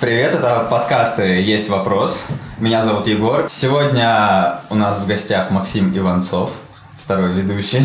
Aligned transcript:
Привет, 0.00 0.32
это 0.32 0.64
подкасты 0.70 1.42
«Есть 1.42 1.68
вопрос». 1.68 2.28
Меня 2.60 2.82
зовут 2.82 3.08
Егор. 3.08 3.46
Сегодня 3.48 4.60
у 4.70 4.76
нас 4.76 5.00
в 5.00 5.08
гостях 5.08 5.50
Максим 5.50 5.96
Иванцов, 5.96 6.52
второй 6.96 7.32
ведущий. 7.32 7.84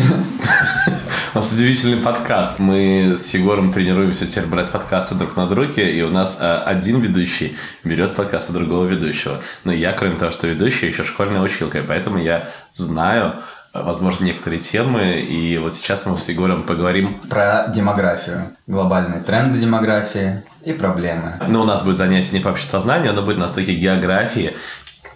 У 1.34 1.38
нас 1.38 1.52
удивительный 1.52 1.96
подкаст. 1.96 2.60
Мы 2.60 3.14
с 3.16 3.34
Егором 3.34 3.72
тренируемся 3.72 4.28
теперь 4.28 4.46
брать 4.46 4.70
подкасты 4.70 5.16
друг 5.16 5.36
на 5.36 5.48
друге, 5.48 5.90
и 5.90 6.02
у 6.02 6.10
нас 6.10 6.38
э, 6.40 6.56
один 6.64 7.00
ведущий 7.00 7.56
берет 7.82 8.14
подкасты 8.14 8.52
другого 8.52 8.86
ведущего. 8.86 9.40
Но 9.64 9.72
я, 9.72 9.90
кроме 9.90 10.14
того, 10.14 10.30
что 10.30 10.46
ведущий, 10.46 10.86
еще 10.86 11.02
школьная 11.02 11.40
училка, 11.40 11.78
и 11.78 11.82
поэтому 11.82 12.18
я 12.18 12.46
знаю, 12.74 13.40
возможно, 13.74 14.24
некоторые 14.24 14.60
темы, 14.60 15.20
и 15.20 15.58
вот 15.58 15.74
сейчас 15.74 16.06
мы 16.06 16.16
с 16.16 16.28
Егором 16.28 16.62
поговорим... 16.62 17.14
Про 17.28 17.66
демографию, 17.68 18.50
глобальные 18.66 19.22
тренды 19.22 19.58
демографии 19.58 20.42
и 20.64 20.72
проблемы. 20.72 21.40
Ну, 21.48 21.62
у 21.62 21.64
нас 21.64 21.82
будет 21.82 21.96
занятие 21.96 22.38
не 22.38 22.40
по 22.42 22.48
обществознанию, 22.48 23.12
оно 23.12 23.22
будет 23.22 23.38
на 23.38 23.48
стыке 23.48 23.74
географии 23.74 24.54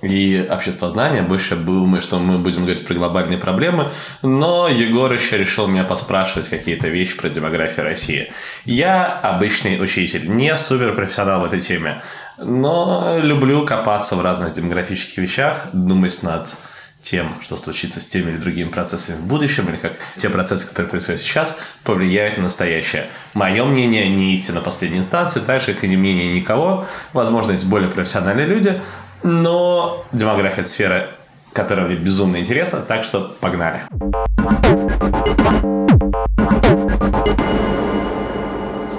и 0.02 0.46
обществознания. 0.50 1.22
Больше 1.22 1.56
думаю, 1.56 2.00
что 2.00 2.18
мы 2.18 2.38
будем 2.38 2.62
говорить 2.62 2.86
про 2.86 2.94
глобальные 2.94 3.38
проблемы. 3.38 3.90
Но 4.22 4.68
Егор 4.68 5.12
еще 5.12 5.38
решил 5.38 5.66
меня 5.66 5.84
поспрашивать 5.84 6.48
какие-то 6.48 6.88
вещи 6.88 7.16
про 7.16 7.28
демографию 7.28 7.84
России. 7.84 8.30
Я 8.64 9.06
обычный 9.06 9.82
учитель, 9.82 10.28
не 10.28 10.56
супер 10.56 10.94
профессионал 10.94 11.40
в 11.40 11.44
этой 11.44 11.60
теме. 11.60 12.00
Но 12.36 13.18
люблю 13.20 13.64
копаться 13.64 14.16
в 14.16 14.22
разных 14.22 14.52
демографических 14.52 15.18
вещах, 15.18 15.66
думать 15.72 16.22
над 16.22 16.54
тем, 17.00 17.40
что 17.40 17.56
случится 17.56 18.00
с 18.00 18.06
теми 18.06 18.30
или 18.30 18.36
другими 18.38 18.68
процессами 18.68 19.16
в 19.16 19.24
будущем, 19.24 19.68
или 19.68 19.76
как 19.76 19.92
те 20.16 20.28
процессы, 20.28 20.66
которые 20.66 20.90
происходят 20.90 21.20
сейчас, 21.20 21.56
повлияют 21.84 22.36
на 22.36 22.44
настоящее. 22.44 23.08
Мое 23.34 23.64
мнение 23.64 24.08
не 24.08 24.34
истина 24.34 24.60
последней 24.60 24.98
инстанции, 24.98 25.40
так 25.40 25.60
же, 25.60 25.74
как 25.74 25.84
и 25.84 25.88
не 25.88 25.96
мнение 25.96 26.34
никого. 26.34 26.86
Возможно, 27.12 27.52
есть 27.52 27.66
более 27.66 27.90
профессиональные 27.90 28.46
люди, 28.46 28.80
но 29.22 30.04
демография– 30.12 30.60
это 30.62 30.68
сфера, 30.68 31.10
которая 31.52 31.86
мне 31.86 31.96
безумно 31.96 32.38
интересна, 32.38 32.80
так 32.80 33.04
что 33.04 33.36
погнали. 33.40 33.82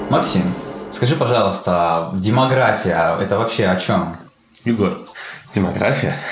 Максим, 0.09 0.53
скажи, 0.91 1.15
пожалуйста, 1.15 2.11
демография– 2.15 3.17
это 3.21 3.37
вообще 3.37 3.67
о 3.67 3.75
чем? 3.75 4.17
Егор, 4.65 4.97
демография– 5.51 6.15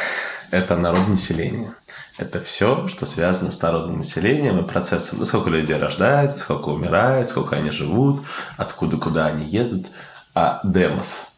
это 0.52 0.76
народ 0.78 1.08
населения. 1.08 1.73
Это 2.17 2.42
все, 2.42 2.88
что 2.88 3.06
связано 3.06 3.52
с 3.52 3.62
народным 3.62 3.98
населением 3.98 4.59
и 4.59 4.67
процессом. 4.67 5.20
Ну, 5.20 5.26
сколько 5.26 5.50
людей 5.50 5.78
рождается, 5.78 6.40
сколько 6.40 6.70
умирает, 6.70 7.28
сколько 7.28 7.56
они 7.56 7.70
живут, 7.70 8.23
откуда 8.58 8.98
куда 8.98 9.28
они 9.28 9.45
едут. 9.45 9.88
А 10.34 10.59
демос. 10.64 11.30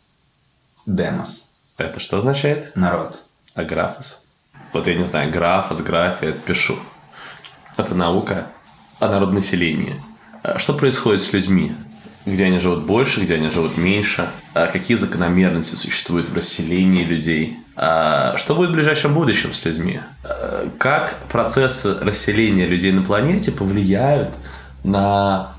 Демос. 0.86 1.50
Это 1.78 2.00
что 2.00 2.18
означает? 2.18 2.76
Народ. 2.76 3.24
А 3.56 3.64
графос? 3.64 4.24
Вот 4.74 4.88
я 4.88 4.96
не 4.96 5.06
знаю, 5.06 5.32
графос, 5.32 5.82
графия, 5.82 6.32
пишу. 6.32 6.78
Это 7.78 7.96
наука 7.96 8.48
о 9.00 9.08
народонаселении. 9.08 10.02
А 10.44 10.60
Что 10.60 10.74
происходит 10.74 11.22
с 11.22 11.34
людьми? 11.34 11.74
Где 12.26 12.46
они 12.46 12.60
живут 12.60 12.84
больше, 12.84 13.22
где 13.22 13.36
они 13.36 13.50
живут 13.50 13.78
меньше? 13.78 14.30
А 14.60 14.68
Какие 14.68 14.98
закономерности 14.98 15.76
существуют 15.76 16.28
в 16.28 16.36
расселении 16.36 17.06
людей? 17.06 17.58
А 17.78 18.36
Что 18.36 18.56
будет 18.56 18.72
в 18.72 18.74
ближайшем 18.74 19.14
будущем 19.14 19.54
с 19.54 19.64
людьми? 19.64 20.02
А 20.26 20.70
Как 20.78 21.16
процессы 21.30 21.98
расселения 22.00 22.68
людей 22.68 22.92
на 22.92 23.02
планете 23.02 23.54
повлияют 23.54 24.36
на 24.84 25.54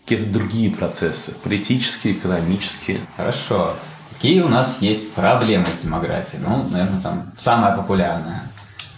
какие-то 0.00 0.32
другие 0.32 0.70
процессы? 0.70 1.34
Политические, 1.42 2.14
экономические? 2.14 3.00
Хорошо. 3.18 3.74
Какие 4.14 4.40
у 4.40 4.48
нас 4.48 4.78
есть 4.80 5.12
проблемы 5.12 5.66
с 5.66 5.84
демографией? 5.84 6.42
Ну, 6.42 6.66
наверное, 6.70 7.02
там 7.02 7.30
самая 7.36 7.76
популярная. 7.76 8.44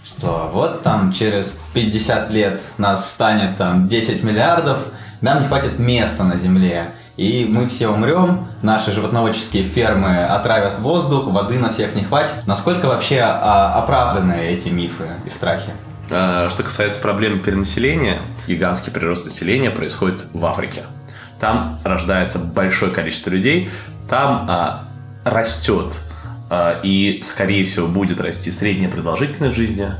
Что 0.04 0.48
вот 0.54 0.82
там 0.84 1.12
через 1.12 1.54
50 1.74 2.30
лет 2.30 2.62
нас 2.78 3.10
станет 3.10 3.56
там 3.56 3.88
10 3.88 4.22
миллиардов, 4.22 4.78
нам 5.20 5.42
не 5.42 5.48
хватит 5.48 5.80
места 5.80 6.22
на 6.22 6.36
Земле. 6.36 6.92
И 7.20 7.44
мы 7.44 7.66
все 7.66 7.88
умрем, 7.88 8.48
наши 8.62 8.92
животноводческие 8.92 9.62
фермы 9.62 10.24
отравят 10.24 10.78
воздух, 10.78 11.26
воды 11.26 11.58
на 11.58 11.70
всех 11.70 11.94
не 11.94 12.02
хватит. 12.02 12.46
Насколько 12.46 12.86
вообще 12.86 13.20
а, 13.20 13.74
оправданы 13.74 14.32
эти 14.32 14.70
мифы 14.70 15.04
и 15.26 15.28
страхи? 15.28 15.74
А, 16.10 16.48
Что 16.48 16.62
касается 16.62 16.98
проблемы 16.98 17.40
перенаселения, 17.40 18.16
гигантский 18.48 18.90
прирост 18.90 19.26
населения 19.26 19.70
происходит 19.70 20.24
в 20.32 20.46
Африке. 20.46 20.84
Там 21.38 21.78
рождается 21.84 22.38
большое 22.38 22.90
количество 22.90 23.28
людей, 23.28 23.68
там 24.08 24.46
а, 24.48 24.88
растет 25.26 26.00
а, 26.48 26.80
и, 26.82 27.20
скорее 27.22 27.66
всего, 27.66 27.86
будет 27.86 28.18
расти 28.22 28.50
средняя 28.50 28.90
продолжительность 28.90 29.56
жизни. 29.56 29.90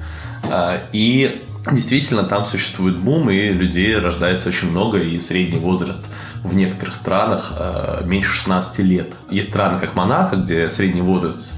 А, 0.50 0.78
и 0.92 1.42
действительно 1.70 2.22
там 2.22 2.44
существует 2.44 2.98
бум, 2.98 3.30
и 3.30 3.48
людей 3.50 3.96
рождается 3.96 4.48
очень 4.48 4.70
много, 4.70 4.98
и 4.98 5.18
средний 5.18 5.58
возраст 5.58 6.06
в 6.42 6.54
некоторых 6.54 6.94
странах 6.94 7.52
а, 7.58 8.02
меньше 8.04 8.30
16 8.32 8.78
лет. 8.80 9.14
Есть 9.30 9.50
страны, 9.50 9.78
как 9.78 9.94
Монако, 9.94 10.36
где 10.36 10.68
средний 10.70 11.02
возраст 11.02 11.54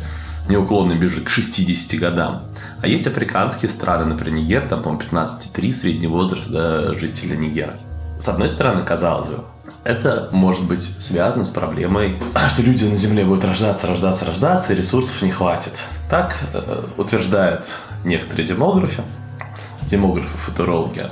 неуклонно 0.48 0.94
бежит 0.94 1.24
к 1.24 1.28
60 1.28 2.00
годам. 2.00 2.42
А 2.82 2.88
есть 2.88 3.06
африканские 3.06 3.68
страны, 3.68 4.04
например, 4.04 4.40
Нигер, 4.40 4.62
там, 4.62 4.82
по-моему, 4.82 5.02
15,3 5.02 5.72
средний 5.72 6.08
возраст 6.08 6.50
да, 6.50 6.92
жителя 6.94 7.36
Нигера. 7.36 7.76
С 8.18 8.28
одной 8.28 8.50
стороны, 8.50 8.82
казалось 8.84 9.28
бы, 9.28 9.44
это 9.84 10.28
может 10.32 10.64
быть 10.64 10.82
связано 10.98 11.44
с 11.44 11.50
проблемой, 11.50 12.16
что 12.48 12.62
люди 12.62 12.84
на 12.84 12.94
Земле 12.94 13.24
будут 13.24 13.44
рождаться, 13.44 13.86
рождаться, 13.86 14.24
рождаться, 14.24 14.72
и 14.72 14.76
ресурсов 14.76 15.22
не 15.22 15.30
хватит. 15.30 15.84
Так 16.08 16.36
э, 16.52 16.84
утверждают 16.96 17.72
некоторые 18.04 18.46
демографы, 18.46 19.02
демографы, 19.86 20.36
футурологи. 20.36 21.06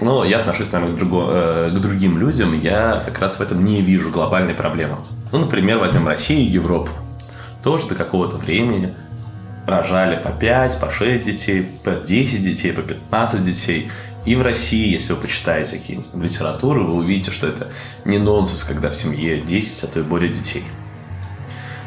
Но 0.00 0.24
я 0.24 0.40
отношусь, 0.40 0.72
наверное, 0.72 0.94
к, 0.94 0.98
друго, 0.98 1.26
э, 1.30 1.70
к 1.70 1.80
другим 1.80 2.18
людям. 2.18 2.58
Я 2.58 3.02
как 3.04 3.18
раз 3.18 3.38
в 3.38 3.40
этом 3.40 3.64
не 3.64 3.80
вижу 3.82 4.10
глобальной 4.10 4.54
проблемы. 4.54 4.98
Ну, 5.32 5.38
например, 5.38 5.78
возьмем 5.78 6.06
Россию 6.06 6.40
и 6.40 6.44
Европу. 6.44 6.90
Тоже 7.62 7.88
до 7.88 7.94
какого-то 7.94 8.36
времени 8.36 8.94
рожали 9.66 10.16
по 10.16 10.30
5, 10.30 10.78
по 10.78 10.90
6 10.90 11.22
детей, 11.22 11.68
по 11.82 11.92
10 11.92 12.42
детей, 12.42 12.72
по 12.72 12.82
15 12.82 13.42
детей. 13.42 13.90
И 14.24 14.34
в 14.34 14.42
России, 14.42 14.88
если 14.88 15.12
вы 15.12 15.20
почитаете 15.20 15.76
какие-нибудь 15.76 16.14
литературы, 16.14 16.82
вы 16.82 16.94
увидите, 16.94 17.30
что 17.30 17.46
это 17.46 17.68
не 18.04 18.18
нонсенс, 18.18 18.64
когда 18.64 18.90
в 18.90 18.94
семье 18.94 19.40
10, 19.40 19.84
а 19.84 19.86
то 19.86 20.00
и 20.00 20.02
более 20.02 20.28
детей. 20.28 20.64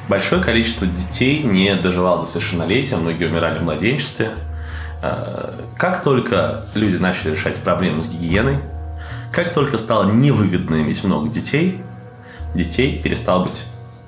Большое 0.08 0.42
количество 0.42 0.88
детей 0.88 1.44
не 1.44 1.76
доживало 1.76 2.20
до 2.20 2.26
совершеннолетия, 2.26 2.96
многие 2.96 3.26
умирали 3.26 3.60
в 3.60 3.64
младенчестве. 3.64 4.32
Э, 5.02 5.66
Как 5.78 6.04
только 6.04 6.66
люди 6.74 6.98
начали 6.98 7.32
решать 7.32 7.58
проблемы 7.58 8.02
с 8.02 8.08
гигиеной, 8.08 8.58
как 9.32 9.54
только 9.54 9.78
стало 9.78 10.12
невыгодно 10.12 10.82
иметь 10.82 11.04
много 11.04 11.30
детей, 11.30 11.82
детей 12.56 13.00
перестало 13.02 13.46
быть 13.46 13.66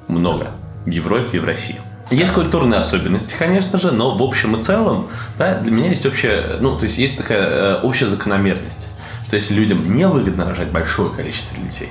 много 0.08 0.48
в 0.86 0.90
Европе 0.90 1.38
и 1.38 1.40
в 1.40 1.46
России. 1.46 1.80
Есть 2.10 2.34
культурные 2.34 2.78
особенности, 2.78 3.38
конечно 3.38 3.78
же, 3.78 3.92
но 3.92 4.18
в 4.18 4.22
общем 4.22 4.58
и 4.58 4.62
целом, 4.62 5.08
да, 5.38 5.56
для 5.56 5.72
меня 5.72 5.90
есть 5.90 6.06
общая, 6.06 6.58
ну, 6.60 6.78
то 6.78 6.84
есть 6.84 6.98
есть 6.98 7.18
такая 7.18 7.50
э, 7.50 7.80
общая 7.84 8.08
закономерность, 8.10 8.92
что 9.26 9.38
если 9.38 9.54
людям 9.54 9.94
невыгодно 9.94 10.44
рожать 10.44 10.72
большое 10.72 11.10
количество 11.10 11.58
детей, 11.64 11.90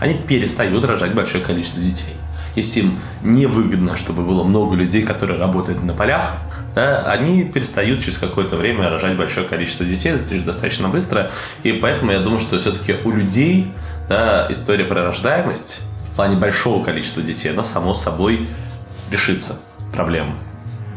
они 0.00 0.14
перестают 0.14 0.84
рожать 0.84 1.14
большое 1.14 1.44
количество 1.44 1.80
детей. 1.80 2.16
Если 2.56 2.80
им 2.80 2.98
невыгодно, 3.22 3.96
чтобы 3.96 4.22
было 4.22 4.44
много 4.44 4.74
людей, 4.74 5.02
которые 5.02 5.38
работают 5.38 5.82
на 5.82 5.94
полях, 5.94 6.32
да, 6.74 7.02
они 7.04 7.44
перестают 7.44 8.00
через 8.00 8.18
какое-то 8.18 8.56
время 8.56 8.88
рожать 8.88 9.16
большое 9.16 9.46
количество 9.46 9.84
детей, 9.84 10.12
это 10.12 10.36
же 10.36 10.44
достаточно 10.44 10.88
быстро. 10.88 11.30
И 11.62 11.72
поэтому 11.72 12.12
я 12.12 12.20
думаю, 12.20 12.40
что 12.40 12.58
все-таки 12.58 12.96
у 13.04 13.10
людей 13.10 13.72
да, 14.08 14.46
история 14.50 14.84
про 14.84 15.04
рождаемость 15.04 15.80
в 16.12 16.16
плане 16.16 16.36
большого 16.36 16.84
количества 16.84 17.22
детей, 17.22 17.50
она 17.50 17.62
само 17.62 17.94
собой 17.94 18.46
решится 19.10 19.58
проблема. 19.92 20.36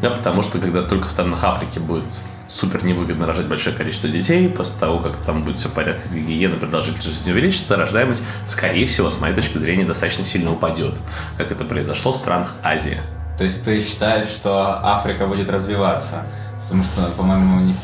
Да, 0.03 0.09
потому 0.09 0.43
что 0.43 0.59
когда 0.59 0.81
только 0.81 1.07
в 1.07 1.11
странах 1.11 1.45
Африки 1.45 1.79
будет 1.79 2.25
супер 2.49 2.83
невыгодно 2.83 3.25
рожать 3.25 3.47
большое 3.47 3.73
количество 3.73 4.09
детей, 4.09 4.49
после 4.49 4.77
того, 4.77 4.99
как 4.99 5.15
там 5.15 5.45
будет 5.45 5.57
все 5.57 5.69
в 5.69 5.71
порядке 5.71 6.05
с 6.05 6.13
гигиеной, 6.13 6.57
продолжительность 6.57 7.19
жизни 7.19 7.31
увеличится, 7.31 7.77
рождаемость, 7.77 8.21
скорее 8.45 8.85
всего, 8.85 9.09
с 9.09 9.21
моей 9.21 9.33
точки 9.33 9.57
зрения, 9.57 9.85
достаточно 9.85 10.25
сильно 10.25 10.51
упадет, 10.51 10.99
как 11.37 11.53
это 11.53 11.63
произошло 11.63 12.11
в 12.11 12.17
странах 12.17 12.53
Азии. 12.63 12.99
То 13.37 13.45
есть 13.45 13.63
ты 13.63 13.79
считаешь, 13.79 14.27
что 14.27 14.77
Африка 14.83 15.25
будет 15.25 15.49
развиваться? 15.49 16.25
Потому 16.63 16.83
что, 16.83 17.09
по-моему, 17.15 17.55
у 17.55 17.61
них 17.61 17.77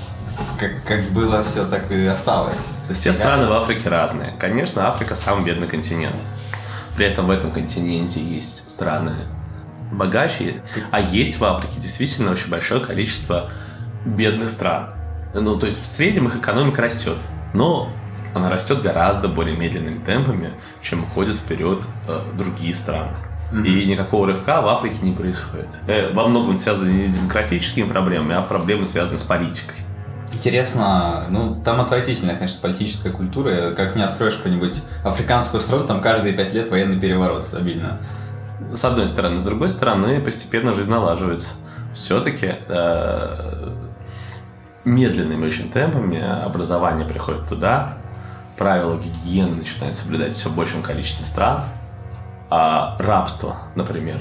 как, 0.59 0.71
как 0.83 1.09
было 1.11 1.41
все, 1.41 1.65
так 1.65 1.89
и 1.89 2.05
осталось. 2.05 2.59
Все 2.91 3.13
страны 3.13 3.47
в 3.47 3.53
Африке 3.53 3.87
разные. 3.87 4.33
Конечно, 4.37 4.89
Африка 4.89 5.15
самый 5.15 5.45
бедный 5.45 5.67
континент. 5.67 6.19
При 6.97 7.05
этом 7.05 7.27
в 7.27 7.31
этом 7.31 7.49
континенте 7.49 8.21
есть 8.21 8.69
страны 8.69 9.13
богаче, 9.91 10.61
а 10.91 10.99
есть 10.99 11.39
в 11.39 11.43
Африке 11.43 11.79
действительно 11.79 12.31
очень 12.31 12.49
большое 12.49 12.81
количество 12.81 13.49
бедных 14.05 14.49
стран. 14.49 14.93
Ну, 15.33 15.57
то 15.57 15.65
есть 15.65 15.81
в 15.81 15.85
среднем 15.85 16.27
их 16.27 16.37
экономика 16.37 16.81
растет, 16.81 17.17
но 17.53 17.91
она 18.33 18.49
растет 18.49 18.81
гораздо 18.81 19.27
более 19.27 19.55
медленными 19.55 19.97
темпами, 19.97 20.53
чем 20.81 21.03
уходят 21.03 21.37
вперед 21.37 21.85
э, 22.07 22.19
другие 22.37 22.73
страны. 22.73 23.13
И 23.51 23.85
никакого 23.85 24.27
рывка 24.27 24.61
в 24.61 24.67
Африке 24.67 24.97
не 25.01 25.11
происходит. 25.11 25.79
Э, 25.87 26.13
во 26.13 26.27
многом 26.27 26.55
связано 26.55 26.91
не 26.91 27.03
с 27.03 27.15
демографическими 27.15 27.87
проблемами, 27.87 28.35
а 28.35 28.41
проблемы 28.41 28.85
связаны 28.85 29.17
с 29.17 29.23
политикой. 29.23 29.75
Интересно, 30.31 31.25
ну 31.29 31.59
там 31.65 31.81
отвратительная, 31.81 32.35
конечно, 32.35 32.59
политическая 32.61 33.09
культура. 33.09 33.71
Как 33.71 33.95
не 33.95 34.03
откроешь 34.03 34.35
какую-нибудь 34.35 34.83
африканскую 35.03 35.61
страну, 35.61 35.87
там 35.87 36.01
каждые 36.01 36.33
пять 36.33 36.53
лет 36.53 36.69
военный 36.69 36.99
переворот 36.99 37.43
стабильно. 37.43 37.99
С 38.67 38.83
одной 38.85 39.07
стороны. 39.07 39.39
С 39.39 39.43
другой 39.43 39.69
стороны, 39.69 40.21
постепенно 40.21 40.73
жизнь 40.73 40.89
налаживается. 40.89 41.53
Все-таки 41.93 42.55
э, 42.67 43.73
медленными 44.85 45.45
очень 45.45 45.71
темпами 45.71 46.21
образование 46.21 47.07
приходит 47.07 47.47
туда, 47.47 47.97
правила 48.57 48.97
гигиены 48.97 49.55
начинают 49.55 49.95
соблюдать 49.95 50.33
все 50.33 50.49
большем 50.49 50.83
количестве 50.83 51.25
стран, 51.25 51.63
а 52.49 52.95
рабство, 52.99 53.55
например, 53.75 54.19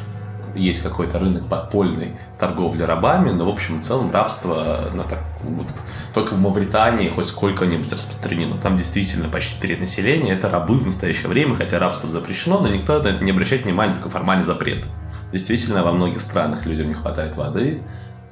есть 0.55 0.83
какой-то 0.83 1.19
рынок 1.19 1.49
подпольной 1.49 2.13
торговли 2.39 2.83
рабами, 2.83 3.31
но 3.31 3.45
в 3.45 3.49
общем 3.49 3.79
и 3.79 3.81
целом 3.81 4.11
рабство 4.11 4.81
на 4.93 5.05
так, 5.05 5.21
вот, 5.43 5.67
только 6.15 6.35
в 6.35 6.39
Мавритании 6.41 7.09
хоть 7.09 7.27
сколько-нибудь 7.27 7.93
распространено. 7.93 8.57
Там 8.59 8.77
действительно 8.77 9.29
почти 9.29 9.61
треть 9.61 9.81
населения 9.81 10.33
это 10.33 10.49
рабы 10.49 10.79
в 10.79 10.87
настоящее 10.87 11.29
время, 11.29 11.55
хотя 11.55 11.79
рабство 11.79 12.11
запрещено, 12.11 12.61
но 12.61 12.69
никто 12.69 13.03
на 13.03 13.09
это 13.09 13.25
не 13.25 13.31
обращает 13.31 13.65
внимания, 13.65 13.95
только 13.95 14.11
формальный 14.11 14.45
запрет. 14.45 14.87
Действительно, 15.33 15.85
во 15.85 15.93
многих 15.93 16.21
странах 16.21 16.67
людям 16.67 16.89
не 16.89 16.95
хватает 16.95 17.37
воды, 17.37 17.83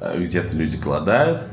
э, 0.01 0.19
где-то 0.19 0.57
люди 0.57 0.77
голодают, 0.77 1.47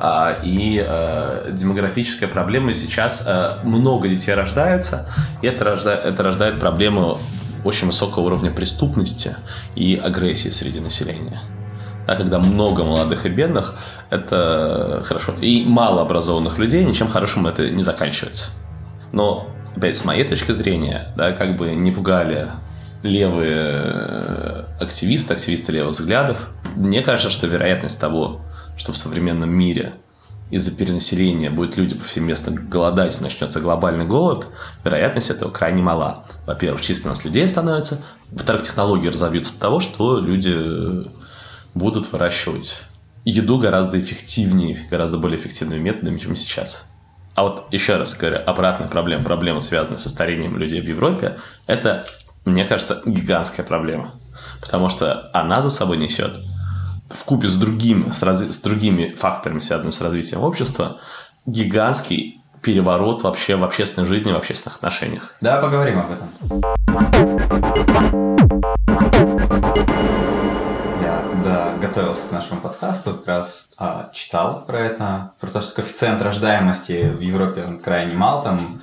а, 0.00 0.36
и 0.44 0.84
э, 0.86 1.50
демографическая 1.50 2.28
проблема 2.28 2.72
сейчас 2.72 3.24
э, 3.26 3.58
много 3.64 4.08
детей 4.08 4.32
рождается, 4.32 5.08
и 5.42 5.46
это 5.48 5.64
рождает, 5.64 6.04
это 6.04 6.22
рождает 6.22 6.60
проблему 6.60 7.18
очень 7.64 7.86
высокого 7.86 8.24
уровня 8.24 8.50
преступности 8.50 9.36
и 9.74 9.96
агрессии 9.96 10.50
среди 10.50 10.80
населения. 10.80 11.40
А 12.06 12.16
когда 12.16 12.38
много 12.38 12.84
молодых 12.84 13.26
и 13.26 13.28
бедных, 13.28 13.74
это 14.08 15.02
хорошо. 15.04 15.34
И 15.40 15.64
мало 15.66 16.00
образованных 16.02 16.56
людей, 16.58 16.84
ничем 16.84 17.08
хорошим 17.08 17.46
это 17.46 17.68
не 17.68 17.82
заканчивается. 17.82 18.50
Но, 19.12 19.46
опять, 19.76 19.96
с 19.96 20.04
моей 20.04 20.24
точки 20.24 20.52
зрения, 20.52 21.12
да, 21.16 21.32
как 21.32 21.56
бы 21.56 21.74
не 21.74 21.90
пугали 21.90 22.46
левые 23.02 23.70
э, 23.72 24.64
активисты, 24.80 25.34
активисты 25.34 25.72
левых 25.72 25.92
взглядов, 25.92 26.48
мне 26.76 27.02
кажется, 27.02 27.30
что 27.30 27.46
вероятность 27.46 28.00
того, 28.00 28.40
что 28.76 28.92
в 28.92 28.96
современном 28.96 29.50
мире 29.50 29.92
из-за 30.50 30.76
перенаселения 30.76 31.50
будут 31.50 31.76
люди 31.76 31.94
повсеместно 31.94 32.52
голодать, 32.52 33.20
начнется 33.20 33.60
глобальный 33.60 34.06
голод, 34.06 34.48
вероятность 34.84 35.30
этого 35.30 35.50
крайне 35.50 35.82
мала. 35.82 36.24
Во-первых, 36.46 36.80
численность 36.80 37.24
людей 37.24 37.48
становится, 37.48 38.02
во-вторых, 38.30 38.62
технологии 38.62 39.08
разовьются 39.08 39.54
до 39.54 39.60
того, 39.60 39.80
что 39.80 40.18
люди 40.18 41.08
будут 41.74 42.10
выращивать 42.12 42.82
еду 43.24 43.58
гораздо 43.58 43.98
эффективнее, 43.98 44.86
гораздо 44.90 45.18
более 45.18 45.38
эффективными 45.38 45.80
методами, 45.80 46.18
чем 46.18 46.34
сейчас. 46.34 46.90
А 47.34 47.44
вот 47.44 47.66
еще 47.72 47.96
раз 47.96 48.16
говорю, 48.16 48.38
обратная 48.46 48.88
проблема, 48.88 49.22
проблема, 49.22 49.60
связанная 49.60 49.98
со 49.98 50.08
старением 50.08 50.56
людей 50.56 50.80
в 50.80 50.88
Европе, 50.88 51.36
это, 51.66 52.04
мне 52.44 52.64
кажется, 52.64 53.02
гигантская 53.04 53.64
проблема. 53.64 54.14
Потому 54.60 54.88
что 54.88 55.30
она 55.32 55.62
за 55.62 55.70
собой 55.70 55.98
несет 55.98 56.40
в 57.10 57.24
купе 57.24 57.48
с, 57.48 57.56
другим, 57.56 58.12
с, 58.12 58.22
раз, 58.22 58.42
с 58.42 58.60
другими 58.60 59.14
факторами, 59.14 59.58
связанными 59.58 59.92
с 59.92 60.00
развитием 60.00 60.42
общества, 60.42 60.98
гигантский 61.46 62.40
переворот 62.62 63.22
вообще 63.22 63.56
в 63.56 63.64
общественной 63.64 64.06
жизни, 64.06 64.32
в 64.32 64.36
общественных 64.36 64.76
отношениях. 64.76 65.34
Да, 65.40 65.60
поговорим 65.60 66.00
об 66.00 66.10
этом. 66.10 66.28
Я 71.00 71.24
когда 71.30 71.74
готовился 71.80 72.22
к 72.28 72.32
нашему 72.32 72.60
подкасту, 72.60 73.14
как 73.14 73.26
раз 73.26 73.68
а, 73.78 74.10
читал 74.12 74.64
про 74.66 74.80
это, 74.80 75.32
про 75.40 75.50
то, 75.50 75.60
что 75.60 75.76
коэффициент 75.76 76.20
рождаемости 76.22 77.10
в 77.16 77.20
Европе 77.20 77.64
он 77.64 77.78
крайне 77.78 78.14
мал, 78.14 78.42
там 78.42 78.80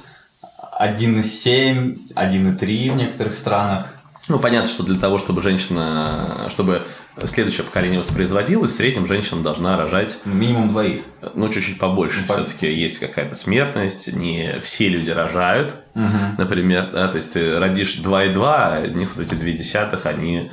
1,7, 0.80 2.14
1,3 2.16 2.92
в 2.92 2.96
некоторых 2.96 3.36
странах. 3.36 3.95
Ну, 4.28 4.40
понятно, 4.40 4.68
что 4.68 4.84
для 4.84 5.00
того, 5.00 5.20
чтобы 5.20 5.42
женщина, 5.42 6.48
чтобы 6.50 6.82
следующее 7.24 7.64
поколение 7.64 8.00
воспроизводилось, 8.00 8.72
в 8.72 8.76
среднем 8.76 9.06
женщина 9.06 9.44
должна 9.44 9.78
рожать... 9.78 10.18
Минимум 10.26 10.70
двоих. 10.70 11.02
Ну, 11.36 11.48
чуть-чуть 11.50 11.78
побольше. 11.78 12.26
Ну, 12.28 12.34
Все-таки 12.34 12.72
есть 12.72 13.00
какая-то 13.00 13.36
смертность, 13.36 14.12
не 14.14 14.60
все 14.62 14.88
люди 14.88 15.12
рожают, 15.12 15.76
угу. 15.94 16.08
например, 16.40 16.90
да, 16.92 17.08
то 17.08 17.18
есть 17.18 17.34
ты 17.34 17.60
родишь 17.60 18.00
2,2, 18.04 18.44
а 18.46 18.86
из 18.86 18.96
них 18.96 19.16
вот 19.16 19.26
эти 19.26 19.36
две 19.36 19.54
десятых, 19.54 20.06
они... 20.06 20.52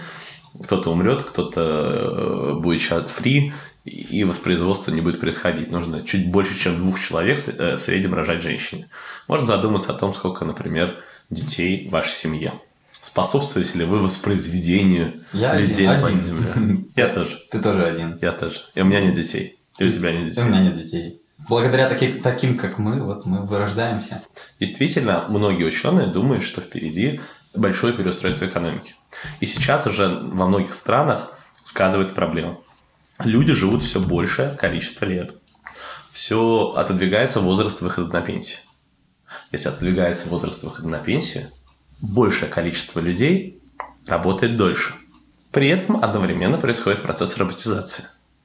Кто-то 0.62 0.90
умрет, 0.90 1.22
кто-то 1.22 1.60
э, 1.60 2.54
будет 2.60 3.08
free, 3.08 3.52
и 3.84 4.22
воспроизводство 4.22 4.92
не 4.92 5.00
будет 5.00 5.19
происходить. 5.19 5.70
Нужно 5.70 6.02
чуть 6.02 6.30
больше, 6.30 6.56
чем 6.56 6.78
двух 6.78 7.00
человек 7.00 7.38
э, 7.46 7.76
в 7.76 7.80
среднем 7.80 8.14
рожать 8.14 8.42
женщине. 8.42 8.88
Можно 9.26 9.46
задуматься 9.46 9.92
о 9.92 9.94
том, 9.94 10.12
сколько, 10.12 10.44
например, 10.44 10.98
детей 11.30 11.88
в 11.88 11.90
вашей 11.90 12.12
семье. 12.12 12.52
Способствуете 13.02 13.78
ли 13.78 13.84
вы 13.84 13.99
воспроизведению 13.99 15.25
я 15.32 15.56
людей 15.56 15.88
один, 15.88 16.02
на. 16.02 16.16
Земле? 16.16 16.84
Я 16.96 17.08
тоже. 17.08 17.37
Ты 17.50 17.58
тоже 17.58 17.84
один. 17.84 18.16
Я 18.22 18.31
тоже. 18.31 18.60
И 18.76 18.81
у 18.81 18.84
меня 18.84 19.00
нет 19.00 19.12
детей. 19.12 19.58
И 19.81 19.84
у 19.84 19.88
тебя 19.88 20.12
нет 20.12 20.28
детей. 20.28 20.43
У 20.43 20.46
меня 20.46 20.60
нет 20.60 20.76
детей. 20.76 21.20
Благодаря 21.49 21.88
таки, 21.88 22.12
таким, 22.12 22.56
как 22.56 22.78
мы, 22.78 23.02
вот 23.02 23.26
мы 23.26 23.44
вырождаемся. 23.44 24.22
Действительно, 24.60 25.25
многие 25.28 25.64
ученые 25.64 26.06
думают, 26.06 26.44
что 26.44 26.60
впереди 26.60 27.20
большое 27.54 27.93
переустройство 27.93 28.44
экономики. 28.44 28.94
И 29.40 29.46
сейчас 29.46 29.84
уже 29.88 30.06
во 30.06 30.46
многих 30.46 30.72
странах 30.72 31.32
сказывается 31.64 32.14
проблема. 32.14 32.60
Люди 33.25 33.52
живут 33.52 33.82
все 33.82 33.98
большее 33.98 34.50
количество 34.50 35.06
лет. 35.06 35.34
Все 36.08 36.72
отодвигается 36.76 37.40
возраст 37.40 37.81
выхода 37.81 38.12
на 38.12 38.20
пенсию. 38.20 38.60
Если 39.50 39.70
отодвигается 39.70 40.28
возраст 40.28 40.62
выхода 40.62 40.87
на 40.87 40.98
пенсию, 40.98 41.50
большее 42.02 42.50
количество 42.50 43.00
людей 43.00 43.62
работает 44.06 44.56
дольше. 44.56 44.94
При 45.50 45.69
этом 45.69 46.02
одновременно 46.02 46.58
происходит 46.58 47.00
процесс 47.00 47.37
роботизации. 47.38 48.04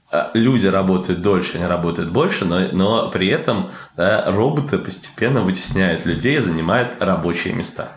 А 0.10 0.32
люди 0.34 0.68
работают 0.68 1.22
дольше, 1.22 1.58
они 1.58 1.66
работают 1.66 2.12
больше, 2.12 2.46
но, 2.46 2.60
но 2.72 3.10
при 3.10 3.28
этом 3.28 3.72
да, 3.98 4.24
роботы 4.28 4.78
постепенно 4.78 5.42
вытесняют 5.42 6.06
людей 6.06 6.38
и 6.38 6.40
занимают 6.40 7.04
рабочие 7.04 7.54
места. 7.54 7.92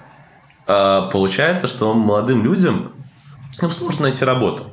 А 0.67 1.03
получается, 1.03 1.69
что 1.69 1.95
молодым 1.95 2.43
людям 2.43 2.93
им 3.63 3.71
сложно 3.71 4.05
найти 4.05 4.25
работу. 4.25 4.65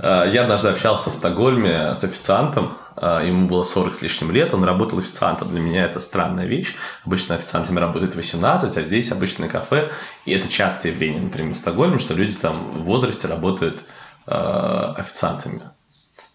А, 0.00 0.24
я 0.24 0.42
однажды 0.42 0.68
общался 0.68 1.10
в 1.10 1.14
Стокгольме 1.14 1.94
с 1.94 2.04
официантом, 2.04 2.72
а, 2.96 3.22
ему 3.22 3.46
было 3.48 3.64
40 3.64 3.94
с 3.94 4.02
лишним 4.02 4.30
лет, 4.30 4.54
он 4.54 4.64
работал 4.64 4.98
официантом. 4.98 5.48
Для 5.48 5.60
меня 5.60 5.84
это 5.84 6.00
странная 6.00 6.46
вещь. 6.46 6.74
Обычно 7.04 7.34
официантами 7.34 7.78
работает 7.78 8.14
18, 8.14 8.76
а 8.76 8.82
здесь 8.82 9.12
обычное 9.12 9.48
кафе. 9.48 9.90
И 10.24 10.32
это 10.32 10.48
частое 10.48 10.92
явление, 10.92 11.22
например, 11.22 11.54
в 11.54 11.58
Стокгольме, 11.58 11.98
что 11.98 12.14
люди 12.14 12.34
там 12.34 12.54
в 12.74 12.84
возрасте 12.84 13.28
работают 13.28 13.84
э, 14.26 14.92
официантами. 14.96 15.62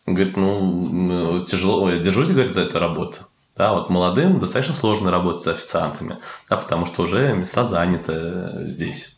Он 0.06 0.16
говорит, 0.16 0.36
ну, 0.36 1.44
тяжело, 1.46 1.90
держусь, 1.92 2.32
говорит, 2.32 2.54
за 2.54 2.62
эту 2.62 2.80
работу. 2.80 3.20
Да, 3.56 3.74
вот 3.74 3.90
молодым 3.90 4.40
достаточно 4.40 4.74
сложно 4.74 5.12
работать 5.12 5.42
с 5.42 5.48
официантами, 5.48 6.18
да, 6.50 6.58
потому 6.58 6.88
что 6.88 7.04
уже 7.04 7.34
места 7.34 7.64
заняты 7.64 8.68
здесь. 8.68 9.16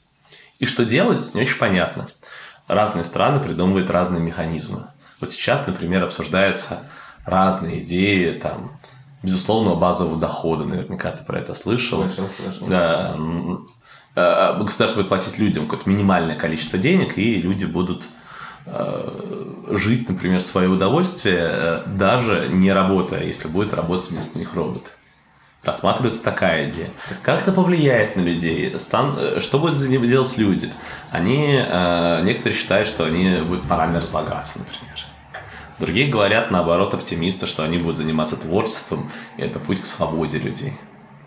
И 0.60 0.66
что 0.66 0.86
делать, 0.86 1.34
не 1.34 1.42
очень 1.42 1.58
понятно. 1.58 2.08
Разные 2.68 3.04
страны 3.04 3.40
придумывают 3.40 3.90
разные 3.90 4.22
механизмы. 4.22 4.88
Вот 5.20 5.30
сейчас, 5.30 5.68
например, 5.68 6.04
обсуждается 6.04 6.80
разные 7.26 7.84
идеи, 7.84 8.32
там, 8.32 8.80
безусловного 9.22 9.76
базового 9.76 10.20
дохода, 10.20 10.66
наверняка 10.66 11.12
ты 11.12 11.24
про 11.24 11.40
это 11.40 11.54
слышал. 11.54 12.02
Слышал, 12.10 12.28
слышал. 12.28 12.68
Да. 12.68 13.16
Э, 14.16 14.58
государство 14.60 15.02
будет 15.02 15.10
платить 15.10 15.38
людям 15.40 15.66
какое-то 15.66 15.90
минимальное 15.90 16.36
количество 16.36 16.80
денег, 16.80 17.18
и 17.18 17.42
люди 17.42 17.66
будут 17.66 18.08
э, 18.66 19.66
жить, 19.72 20.08
например, 20.08 20.40
в 20.40 20.44
свое 20.44 20.70
удовольствие, 20.70 21.50
э, 21.52 21.84
даже 21.86 22.48
не 22.50 22.72
работая, 22.72 23.24
если 23.24 23.48
будет 23.48 23.74
работать 23.74 24.12
вместо 24.12 24.40
них 24.40 24.54
робот. 24.54 24.98
Рассматривается 25.66 26.22
такая 26.22 26.70
идея. 26.70 26.92
Как 27.24 27.42
это 27.42 27.52
повлияет 27.52 28.16
на 28.16 28.22
людей? 28.22 28.78
Стан... 28.78 29.18
Что 29.40 29.60
будет 29.60 29.74
за 29.74 29.90
ним 29.90 30.06
делать 30.06 30.38
люди? 30.38 30.72
Они, 31.12 31.56
некоторые 32.24 32.54
считают, 32.54 32.88
что 32.88 33.04
они 33.04 33.38
будут 33.40 33.68
морально 33.68 34.00
разлагаться, 34.00 34.60
например. 34.60 35.06
Другие 35.80 36.08
говорят, 36.08 36.52
наоборот, 36.52 36.94
оптимисты, 36.94 37.48
что 37.48 37.64
они 37.64 37.80
будут 37.80 37.98
заниматься 37.98 38.38
творчеством, 38.38 39.10
и 39.38 39.42
это 39.42 39.60
путь 39.60 39.82
к 39.82 39.86
свободе 39.86 40.38
людей. 40.38 40.74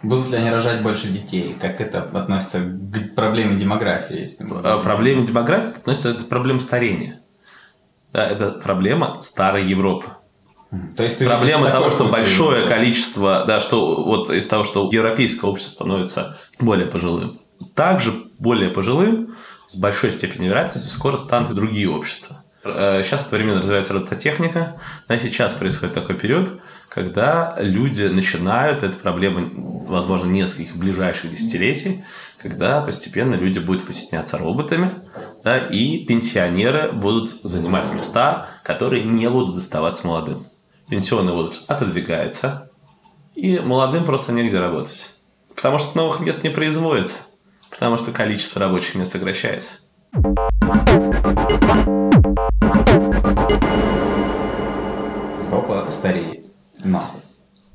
Будут 0.03 0.31
ли 0.31 0.37
они 0.37 0.51
рожать 0.51 0.83
больше 0.83 1.09
детей? 1.09 1.57
Как 1.61 1.81
это 1.81 2.03
относится 2.03 2.61
к 2.61 3.15
проблеме 3.17 3.59
демографии? 3.59 4.21
Если 4.21 4.45
мы... 4.45 4.61
А, 4.65 4.79
проблеме 4.79 5.27
демографии 5.27 5.77
относится 5.77 6.15
к 6.15 6.29
проблеме 6.29 6.61
старения. 6.61 7.19
Да, 8.13 8.25
это 8.27 8.53
проблема 8.53 9.19
старой 9.21 9.67
Европы. 9.67 10.07
То 10.97 11.03
есть 11.03 11.19
проблема 11.19 11.71
того, 11.71 11.91
что 11.91 12.05
большое 12.05 12.61
жизни. 12.61 12.75
количество, 12.75 13.45
да, 13.47 13.59
что 13.61 14.03
вот 14.05 14.31
из 14.31 14.47
того, 14.47 14.65
что 14.65 14.89
европейское 14.93 15.51
общество 15.51 15.71
становится 15.73 16.39
более 16.61 16.87
пожилым. 16.87 17.41
Также 17.75 18.13
более 18.39 18.71
пожилым 18.71 19.35
с 19.67 19.77
большой 19.77 20.13
степенью 20.13 20.51
вероятности 20.51 20.89
скоро 20.89 21.17
станут 21.17 21.51
и 21.51 21.55
другие 21.55 21.89
общества. 21.89 22.45
Э, 22.65 23.03
сейчас 23.03 23.25
одновременно 23.25 23.61
развивается 23.61 23.95
робототехника, 23.95 24.77
а 25.07 25.19
сейчас 25.19 25.55
происходит 25.55 25.95
такой 25.95 26.17
период, 26.17 26.61
когда 26.89 27.55
люди 27.59 28.05
начинают, 28.05 28.83
это 28.83 28.99
проблема, 28.99 29.51
возможно, 29.87 30.29
нескольких 30.29 30.77
ближайших 30.77 31.31
десятилетий, 31.31 32.05
когда 32.39 32.83
постепенно 32.83 33.35
люди 33.35 33.59
будут 33.59 33.87
вытесняться 33.87 34.39
роботами, 34.39 34.91
да, 35.45 35.59
и 35.59 36.05
пенсионеры 36.05 36.93
будут 36.93 37.29
занимать 37.29 37.93
места, 37.93 38.49
которые 38.65 39.05
не 39.05 39.31
будут 39.31 39.55
доставаться 39.55 40.07
молодым. 40.07 40.47
Пенсионный 40.89 41.35
возраст 41.35 41.71
отодвигается, 41.71 42.71
и 43.35 43.59
молодым 43.59 44.05
просто 44.05 44.33
негде 44.33 44.59
работать. 44.59 45.11
Потому 45.55 45.79
что 45.79 45.97
новых 45.99 46.21
мест 46.21 46.43
не 46.43 46.49
производится, 46.49 47.25
потому 47.69 47.99
что 47.99 48.11
количество 48.11 48.61
рабочих 48.61 48.95
мест 48.95 49.13
сокращается. 49.13 49.81
Европа 55.45 55.87
стареет, 55.91 56.47
но 56.83 57.03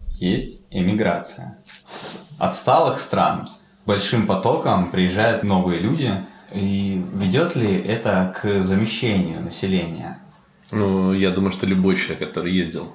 есть 0.10 0.62
эмиграция. 0.72 1.60
С 1.86 2.18
отсталых 2.40 3.00
стран 3.00 3.48
большим 3.86 4.26
потоком 4.26 4.90
приезжают 4.90 5.44
новые 5.44 5.80
люди. 5.80 6.12
И 6.52 7.04
ведет 7.14 7.56
ли 7.56 7.76
это 7.80 8.34
к 8.36 8.64
замещению 8.64 9.42
населения? 9.42 10.23
Ну, 10.72 11.14
я 11.14 11.32
думаю, 11.32 11.52
что 11.52 11.66
любой 11.66 11.96
человек, 11.96 12.20
который 12.28 12.52
ездил 12.52 12.92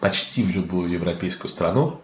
почти 0.00 0.42
в 0.42 0.50
любую 0.50 0.90
европейскую 0.90 1.48
страну, 1.48 2.00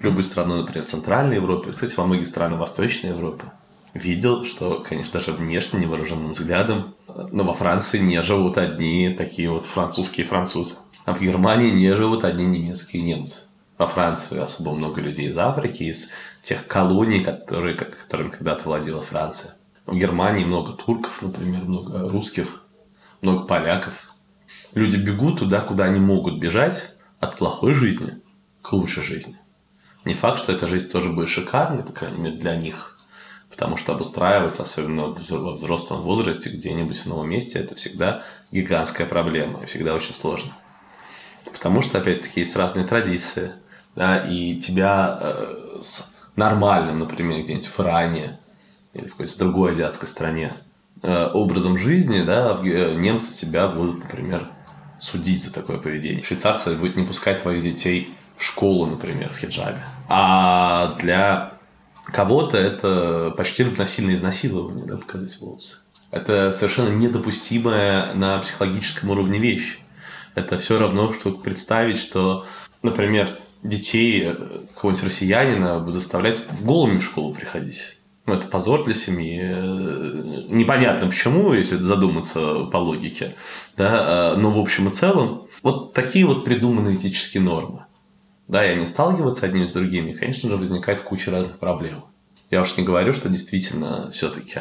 любую 0.00 0.24
страну, 0.24 0.56
например, 0.56 0.84
Центральной 0.84 1.36
Европы, 1.36 1.72
кстати, 1.72 1.94
во 1.96 2.06
многие 2.06 2.24
страны 2.24 2.56
Восточной 2.56 3.10
Европы, 3.10 3.46
видел, 3.94 4.44
что, 4.44 4.82
конечно, 4.86 5.20
даже 5.20 5.32
внешне, 5.32 5.80
невооруженным 5.80 6.32
взглядом, 6.32 6.94
но 7.30 7.44
во 7.44 7.54
Франции 7.54 7.98
не 7.98 8.20
живут 8.22 8.58
одни 8.58 9.14
такие 9.16 9.50
вот 9.50 9.66
французские 9.66 10.26
французы. 10.26 10.76
А 11.04 11.14
в 11.14 11.20
Германии 11.20 11.70
не 11.70 11.94
живут 11.94 12.24
одни 12.24 12.46
немецкие 12.46 13.02
немцы. 13.02 13.42
Во 13.78 13.86
Франции 13.86 14.38
особо 14.38 14.72
много 14.72 15.00
людей 15.00 15.28
из 15.28 15.36
Африки, 15.38 15.84
из 15.84 16.10
тех 16.40 16.66
колоний, 16.66 17.20
которые, 17.20 17.74
которыми 17.74 18.30
когда-то 18.30 18.64
владела 18.64 19.02
Франция. 19.02 19.54
В 19.86 19.96
Германии 19.96 20.44
много 20.44 20.72
турков, 20.72 21.20
например, 21.22 21.64
много 21.64 22.08
русских, 22.08 22.64
много 23.20 23.44
поляков. 23.44 24.11
Люди 24.74 24.96
бегут 24.96 25.38
туда, 25.38 25.60
куда 25.60 25.84
они 25.84 26.00
могут 26.00 26.38
бежать 26.38 26.92
от 27.20 27.36
плохой 27.36 27.74
жизни 27.74 28.20
к 28.62 28.72
лучшей 28.72 29.02
жизни. 29.02 29.36
Не 30.04 30.14
факт, 30.14 30.38
что 30.38 30.52
эта 30.52 30.66
жизнь 30.66 30.88
тоже 30.88 31.10
будет 31.10 31.28
шикарной, 31.28 31.84
по 31.84 31.92
крайней 31.92 32.18
мере, 32.18 32.36
для 32.36 32.56
них. 32.56 32.98
Потому 33.50 33.76
что 33.76 33.92
обустраиваться, 33.92 34.62
особенно 34.62 35.08
во 35.08 35.52
взрослом 35.52 36.00
возрасте, 36.00 36.48
где-нибудь 36.48 36.96
в 36.96 37.06
новом 37.06 37.28
месте, 37.28 37.58
это 37.58 37.74
всегда 37.74 38.22
гигантская 38.50 39.06
проблема 39.06 39.62
и 39.62 39.66
всегда 39.66 39.94
очень 39.94 40.14
сложно. 40.14 40.56
Потому 41.52 41.82
что, 41.82 41.98
опять-таки, 41.98 42.40
есть 42.40 42.56
разные 42.56 42.86
традиции, 42.86 43.52
да, 43.94 44.18
и 44.18 44.56
тебя 44.56 45.18
э, 45.20 45.80
с 45.80 46.14
нормальным, 46.34 47.00
например, 47.00 47.42
где-нибудь 47.42 47.66
в 47.66 47.80
Иране 47.80 48.38
или 48.94 49.06
в 49.06 49.12
какой-то 49.12 49.38
другой 49.38 49.72
азиатской 49.72 50.08
стране 50.08 50.54
э, 51.02 51.30
образом 51.34 51.76
жизни, 51.76 52.22
да, 52.22 52.58
э, 52.64 52.94
немцы 52.94 53.38
тебя 53.38 53.68
будут, 53.68 54.04
например, 54.04 54.48
судить 55.02 55.42
за 55.42 55.52
такое 55.52 55.78
поведение. 55.78 56.22
Швейцарцы 56.22 56.76
будут 56.76 56.96
не 56.96 57.02
пускать 57.02 57.42
твоих 57.42 57.62
детей 57.62 58.14
в 58.36 58.42
школу, 58.44 58.86
например, 58.86 59.32
в 59.32 59.36
хиджабе. 59.36 59.82
А 60.08 60.94
для 61.00 61.54
кого-то 62.04 62.56
это 62.56 63.34
почти 63.36 63.64
равносильно 63.64 64.14
изнасилование, 64.14 64.86
да, 64.86 64.96
показать 64.96 65.40
волосы. 65.40 65.78
Это 66.12 66.52
совершенно 66.52 66.90
недопустимая 66.90 68.14
на 68.14 68.38
психологическом 68.38 69.10
уровне 69.10 69.40
вещь. 69.40 69.80
Это 70.36 70.56
все 70.58 70.78
равно, 70.78 71.12
что 71.12 71.32
представить, 71.32 71.98
что, 71.98 72.46
например, 72.82 73.38
детей 73.64 74.22
э, 74.24 74.34
какого-нибудь 74.74 75.04
россиянина 75.04 75.80
будут 75.80 75.96
заставлять 75.96 76.42
в 76.48 76.64
голыми 76.64 76.98
в 76.98 77.04
школу 77.04 77.34
приходить. 77.34 77.98
Ну, 78.26 78.34
это 78.34 78.46
позор 78.46 78.84
для 78.84 78.94
семьи. 78.94 79.40
Э, 79.42 80.44
непонятно 80.48 81.08
почему, 81.08 81.52
если 81.52 81.76
задуматься 81.76 82.64
по 82.64 82.76
логике. 82.76 83.34
Да? 83.76 84.34
Э, 84.34 84.36
но 84.36 84.50
в 84.50 84.60
общем 84.60 84.88
и 84.88 84.92
целом, 84.92 85.48
вот 85.62 85.92
такие 85.92 86.24
вот 86.24 86.44
придуманные 86.44 86.96
этические 86.96 87.42
нормы. 87.42 87.86
Да, 88.48 88.64
и 88.64 88.70
они 88.70 88.86
сталкиваются 88.86 89.46
одним 89.46 89.66
с 89.66 89.72
другими, 89.72 90.12
конечно 90.12 90.50
же, 90.50 90.56
возникает 90.56 91.00
куча 91.00 91.30
разных 91.30 91.58
проблем. 91.58 92.04
Я 92.50 92.60
уж 92.60 92.76
не 92.76 92.84
говорю, 92.84 93.12
что 93.12 93.28
действительно 93.28 94.10
все-таки 94.10 94.60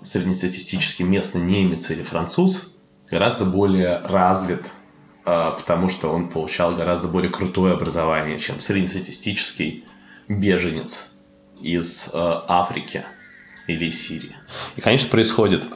среднестатистический 0.00 1.02
местный 1.02 1.40
немец 1.40 1.90
или 1.90 2.02
француз 2.02 2.76
гораздо 3.10 3.44
более 3.44 3.98
развит 4.04 4.72
а, 5.30 5.50
потому 5.50 5.90
что 5.90 6.08
он 6.08 6.30
получал 6.30 6.74
гораздо 6.74 7.08
более 7.08 7.30
крутое 7.30 7.74
образование, 7.74 8.38
чем 8.38 8.60
среднестатистический 8.60 9.84
беженец 10.26 11.17
из 11.60 12.10
а, 12.12 12.44
Африки 12.48 13.04
или 13.66 13.90
Сирии. 13.90 14.36
И, 14.76 14.80
конечно, 14.80 15.10
происходит 15.10 15.68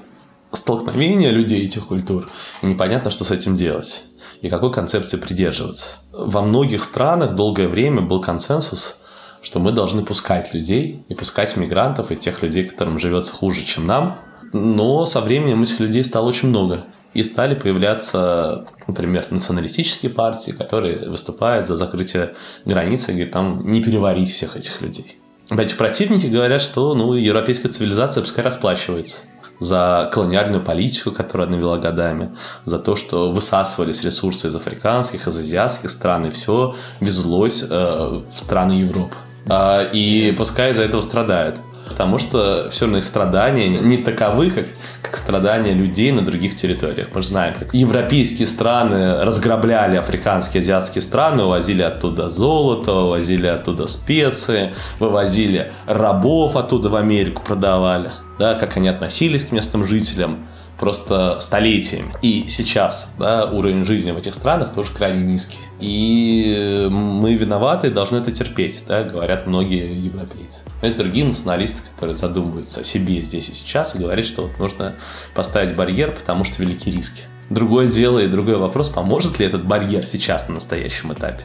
столкновение 0.52 1.30
людей 1.30 1.64
этих 1.64 1.86
культур, 1.86 2.30
и 2.62 2.66
непонятно, 2.66 3.10
что 3.10 3.24
с 3.24 3.30
этим 3.30 3.54
делать 3.54 4.04
и 4.42 4.48
какой 4.48 4.72
концепции 4.72 5.16
придерживаться. 5.16 5.98
Во 6.12 6.42
многих 6.42 6.82
странах 6.84 7.34
долгое 7.34 7.68
время 7.68 8.02
был 8.02 8.20
консенсус, 8.20 8.98
что 9.40 9.60
мы 9.60 9.72
должны 9.72 10.04
пускать 10.04 10.52
людей 10.52 11.04
и 11.08 11.14
пускать 11.14 11.56
мигрантов 11.56 12.10
и 12.10 12.16
тех 12.16 12.42
людей, 12.42 12.64
которым 12.64 12.98
живется 12.98 13.32
хуже, 13.32 13.64
чем 13.64 13.86
нам. 13.86 14.20
Но 14.52 15.06
со 15.06 15.20
временем 15.20 15.62
этих 15.62 15.80
людей 15.80 16.04
стало 16.04 16.28
очень 16.28 16.48
много. 16.48 16.84
И 17.14 17.22
стали 17.22 17.54
появляться, 17.54 18.66
например, 18.86 19.26
националистические 19.30 20.10
партии, 20.10 20.52
которые 20.52 21.08
выступают 21.08 21.66
за 21.66 21.76
закрытие 21.76 22.34
границы 22.64 23.10
и 23.10 23.14
говорят, 23.14 23.32
там 23.32 23.70
не 23.70 23.82
переварить 23.82 24.30
всех 24.30 24.56
этих 24.56 24.80
людей. 24.80 25.18
Эти 25.58 25.74
противники 25.74 26.26
говорят, 26.26 26.62
что 26.62 26.94
ну, 26.94 27.14
европейская 27.14 27.68
цивилизация 27.68 28.22
пускай 28.22 28.44
расплачивается 28.44 29.22
за 29.58 30.10
колониальную 30.12 30.62
политику, 30.62 31.12
которую 31.12 31.48
она 31.48 31.56
вела 31.56 31.78
годами, 31.78 32.30
за 32.64 32.78
то, 32.78 32.96
что 32.96 33.30
высасывались 33.30 34.02
ресурсы 34.02 34.48
из 34.48 34.56
африканских, 34.56 35.28
из 35.28 35.38
азиатских 35.38 35.90
стран, 35.90 36.26
и 36.26 36.30
все 36.30 36.74
везлось 37.00 37.64
э, 37.68 37.68
в 37.68 38.38
страны 38.38 38.72
Европы. 38.72 39.14
А, 39.48 39.84
и 39.84 40.32
пускай 40.36 40.72
из-за 40.72 40.82
этого 40.82 41.00
страдают 41.00 41.60
потому 41.92 42.18
что 42.18 42.68
все 42.70 42.86
равно 42.86 42.98
их 42.98 43.04
страдания 43.04 43.68
не 43.68 43.98
таковы, 43.98 44.50
как, 44.50 44.66
как 45.02 45.16
страдания 45.16 45.72
людей 45.72 46.10
на 46.12 46.22
других 46.22 46.56
территориях. 46.56 47.08
Мы 47.14 47.22
же 47.22 47.28
знаем, 47.28 47.54
как 47.54 47.72
европейские 47.72 48.46
страны 48.46 49.22
разграбляли 49.24 49.96
африканские, 49.96 50.60
азиатские 50.60 51.02
страны, 51.02 51.44
увозили 51.44 51.82
оттуда 51.82 52.30
золото, 52.30 52.92
увозили 52.92 53.46
оттуда 53.46 53.86
специи, 53.86 54.74
вывозили 54.98 55.72
рабов 55.86 56.56
оттуда 56.56 56.88
в 56.88 56.96
Америку, 56.96 57.42
продавали. 57.42 58.10
Да, 58.38 58.54
как 58.54 58.76
они 58.76 58.88
относились 58.88 59.44
к 59.44 59.52
местным 59.52 59.84
жителям 59.84 60.46
просто 60.82 61.38
столетиями. 61.38 62.12
И 62.22 62.46
сейчас 62.48 63.14
да, 63.16 63.44
уровень 63.44 63.84
жизни 63.84 64.10
в 64.10 64.18
этих 64.18 64.34
странах 64.34 64.72
тоже 64.72 64.90
крайне 64.92 65.22
низкий. 65.22 65.60
И 65.78 66.88
мы 66.90 67.36
виноваты 67.36 67.86
и 67.86 67.90
должны 67.90 68.16
это 68.16 68.32
терпеть, 68.32 68.82
да, 68.88 69.04
говорят 69.04 69.46
многие 69.46 69.94
европейцы. 70.04 70.62
Есть 70.82 70.98
другие 70.98 71.24
националисты, 71.24 71.82
которые 71.88 72.16
задумываются 72.16 72.80
о 72.80 72.84
себе 72.84 73.22
здесь 73.22 73.48
и 73.48 73.54
сейчас 73.54 73.94
и 73.94 74.00
говорят, 74.00 74.24
что 74.24 74.42
вот 74.42 74.58
нужно 74.58 74.96
поставить 75.36 75.76
барьер, 75.76 76.10
потому 76.10 76.42
что 76.42 76.60
велики 76.60 76.90
риски. 76.90 77.22
Другое 77.48 77.86
дело 77.86 78.18
и 78.18 78.26
другой 78.26 78.56
вопрос, 78.56 78.88
поможет 78.88 79.38
ли 79.38 79.46
этот 79.46 79.64
барьер 79.64 80.04
сейчас 80.04 80.48
на 80.48 80.54
настоящем 80.54 81.12
этапе. 81.12 81.44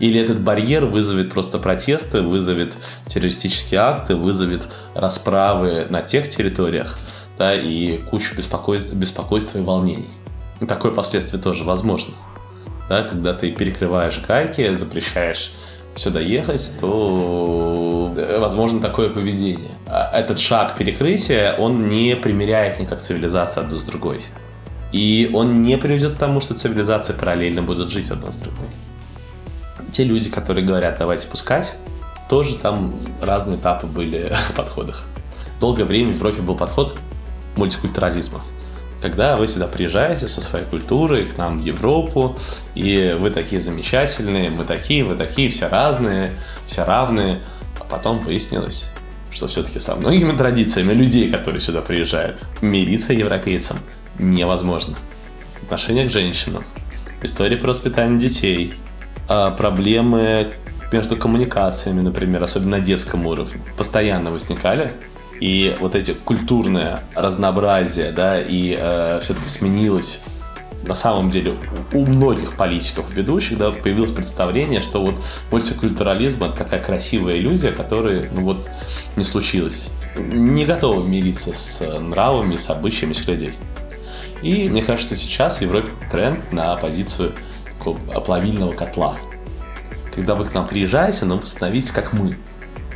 Или 0.00 0.20
этот 0.20 0.40
барьер 0.40 0.86
вызовет 0.86 1.32
просто 1.32 1.60
протесты, 1.60 2.22
вызовет 2.22 2.76
террористические 3.06 3.78
акты, 3.78 4.16
вызовет 4.16 4.68
расправы 4.96 5.86
на 5.88 6.02
тех 6.02 6.28
территориях, 6.28 6.98
да, 7.38 7.54
и 7.54 7.98
кучу 7.98 8.36
беспокойств, 8.36 8.92
беспокойства 8.92 9.58
и 9.58 9.62
волнений. 9.62 10.08
И 10.60 10.66
такое 10.66 10.92
последствие 10.92 11.42
тоже 11.42 11.64
возможно. 11.64 12.14
Да, 12.88 13.02
когда 13.02 13.32
ты 13.32 13.50
перекрываешь 13.50 14.20
гайки, 14.26 14.74
запрещаешь 14.74 15.52
сюда 15.94 16.20
ехать, 16.20 16.72
то 16.80 18.12
э, 18.16 18.38
возможно 18.38 18.80
такое 18.80 19.10
поведение. 19.10 19.72
А 19.86 20.10
этот 20.12 20.38
шаг 20.38 20.76
перекрытия, 20.76 21.54
он 21.54 21.88
не 21.88 22.16
примеряет 22.16 22.80
никак 22.80 23.00
цивилизацию 23.00 23.64
одну 23.64 23.78
с 23.78 23.82
другой. 23.82 24.20
И 24.92 25.30
он 25.32 25.62
не 25.62 25.78
приведет 25.78 26.14
к 26.14 26.18
тому, 26.18 26.40
что 26.40 26.54
цивилизации 26.54 27.14
параллельно 27.14 27.62
будут 27.62 27.90
жить 27.90 28.10
одна 28.10 28.30
с 28.30 28.36
другой. 28.36 28.66
Те 29.90 30.04
люди, 30.04 30.30
которые 30.30 30.64
говорят, 30.64 30.96
давайте 30.98 31.28
пускать, 31.28 31.74
тоже 32.28 32.56
там 32.56 32.94
разные 33.20 33.58
этапы 33.58 33.86
были 33.86 34.32
в 34.50 34.54
подходах. 34.54 35.06
Долгое 35.60 35.84
время 35.84 36.12
в 36.12 36.16
Европе 36.16 36.42
был 36.42 36.56
подход 36.56 36.96
мультикультурализма. 37.56 38.42
Когда 39.00 39.36
вы 39.36 39.48
сюда 39.48 39.66
приезжаете 39.66 40.28
со 40.28 40.40
своей 40.40 40.64
культурой 40.64 41.24
к 41.24 41.36
нам 41.36 41.58
в 41.58 41.64
Европу, 41.64 42.36
и 42.76 43.16
вы 43.18 43.30
такие 43.30 43.60
замечательные, 43.60 44.48
мы 44.48 44.64
такие, 44.64 45.04
вы 45.04 45.16
такие, 45.16 45.48
все 45.50 45.68
разные, 45.68 46.32
все 46.66 46.84
равные, 46.84 47.40
а 47.80 47.84
потом 47.84 48.20
выяснилось, 48.20 48.90
что 49.30 49.48
все-таки 49.48 49.80
со 49.80 49.96
многими 49.96 50.36
традициями 50.36 50.92
людей, 50.92 51.30
которые 51.30 51.60
сюда 51.60 51.82
приезжают, 51.82 52.44
мириться 52.60 53.12
европейцам 53.12 53.78
невозможно. 54.18 54.96
Отношение 55.62 56.06
к 56.06 56.10
женщинам, 56.12 56.64
история 57.22 57.56
про 57.56 57.68
воспитание 57.68 58.20
детей, 58.20 58.74
а 59.28 59.50
проблемы 59.50 60.54
между 60.92 61.16
коммуникациями, 61.16 62.02
например, 62.02 62.42
особенно 62.42 62.76
на 62.78 62.80
детском 62.80 63.26
уровне, 63.26 63.60
постоянно 63.76 64.30
возникали. 64.30 64.92
И 65.42 65.76
вот 65.80 65.96
эти 65.96 66.12
культурное 66.12 67.00
разнообразие, 67.16 68.12
да, 68.12 68.40
и 68.40 68.76
э, 68.78 69.18
все-таки 69.22 69.48
сменилось 69.48 70.20
на 70.84 70.94
самом 70.94 71.30
деле 71.30 71.56
у 71.92 72.06
многих 72.06 72.56
политиков, 72.56 73.12
ведущих, 73.12 73.58
да, 73.58 73.72
появилось 73.72 74.12
представление, 74.12 74.80
что 74.80 75.02
вот 75.02 75.20
мультикультурализм 75.50 76.44
это 76.44 76.58
такая 76.58 76.80
красивая 76.80 77.38
иллюзия, 77.38 77.72
которая, 77.72 78.30
ну 78.30 78.42
вот, 78.42 78.70
не 79.16 79.24
случилась. 79.24 79.88
Не 80.16 80.64
готовы 80.64 81.08
мириться 81.08 81.52
с 81.54 81.80
нравами, 81.98 82.54
с 82.54 82.70
обычаями 82.70 83.12
с 83.12 83.26
людей. 83.26 83.54
И 84.42 84.68
мне 84.68 84.80
кажется, 84.80 85.16
сейчас 85.16 85.58
в 85.58 85.62
Европе 85.62 85.90
тренд 86.12 86.52
на 86.52 86.76
позицию 86.76 87.32
такого 87.68 87.98
оплавильного 88.14 88.74
котла. 88.74 89.16
Когда 90.14 90.36
вы 90.36 90.44
к 90.44 90.54
нам 90.54 90.68
приезжаете, 90.68 91.24
но 91.24 91.36
вы 91.36 91.48
становитесь 91.48 91.90
как 91.90 92.12
мы. 92.12 92.38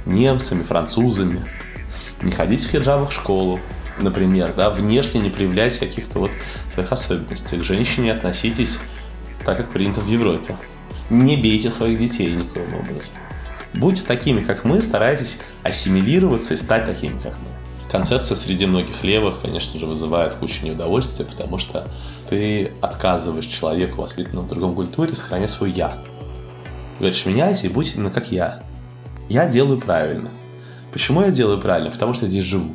Немцами, 0.04 0.62
французами. 0.62 1.44
Не 2.23 2.30
ходите 2.30 2.66
в 2.66 2.70
хиджабах 2.70 3.11
в 3.11 3.12
школу, 3.12 3.61
например, 3.99 4.54
да, 4.54 4.70
внешне 4.70 5.20
не 5.20 5.30
проявляйте 5.30 5.80
каких-то 5.80 6.18
вот 6.18 6.30
своих 6.68 6.92
особенностей. 6.92 7.58
К 7.58 7.62
женщине 7.62 8.12
относитесь 8.12 8.78
так, 9.44 9.58
как 9.58 9.70
принято 9.70 10.00
в 10.00 10.08
Европе. 10.08 10.56
Не 11.11 11.37
бейте 11.37 11.70
своих 11.70 11.99
детей 11.99 12.35
никаким 12.35 12.75
образом. 12.75 13.14
Будьте 13.75 14.04
такими, 14.06 14.40
как 14.40 14.64
мы, 14.64 14.80
старайтесь 14.80 15.38
ассимилироваться 15.62 16.54
и 16.54 16.56
стать 16.56 16.85
такими, 16.85 17.18
как 17.18 17.35
мы. 17.38 17.90
Концепция 17.90 18.35
среди 18.35 18.66
многих 18.66 19.04
левых, 19.04 19.42
конечно 19.42 19.78
же, 19.78 19.87
вызывает 19.87 20.35
кучу 20.35 20.64
неудовольствия, 20.64 21.25
потому 21.25 21.58
что 21.58 21.88
ты 22.28 22.73
отказываешь 22.80 23.46
человеку, 23.46 24.02
воспитанному 24.02 24.46
в 24.46 24.50
другом 24.50 24.75
культуре, 24.75 25.14
сохранять 25.14 25.50
свое 25.50 25.73
«я». 25.73 25.99
Говоришь, 26.99 27.26
меняйся 27.26 27.66
и 27.66 27.70
будь 27.70 27.94
именно 27.94 28.11
как 28.11 28.32
я. 28.32 28.62
Я 29.28 29.46
делаю 29.46 29.80
правильно. 29.80 30.30
Почему 30.96 31.20
я 31.20 31.30
делаю 31.30 31.60
правильно? 31.60 31.90
Потому 31.90 32.14
что 32.14 32.26
здесь 32.26 32.46
живу. 32.46 32.74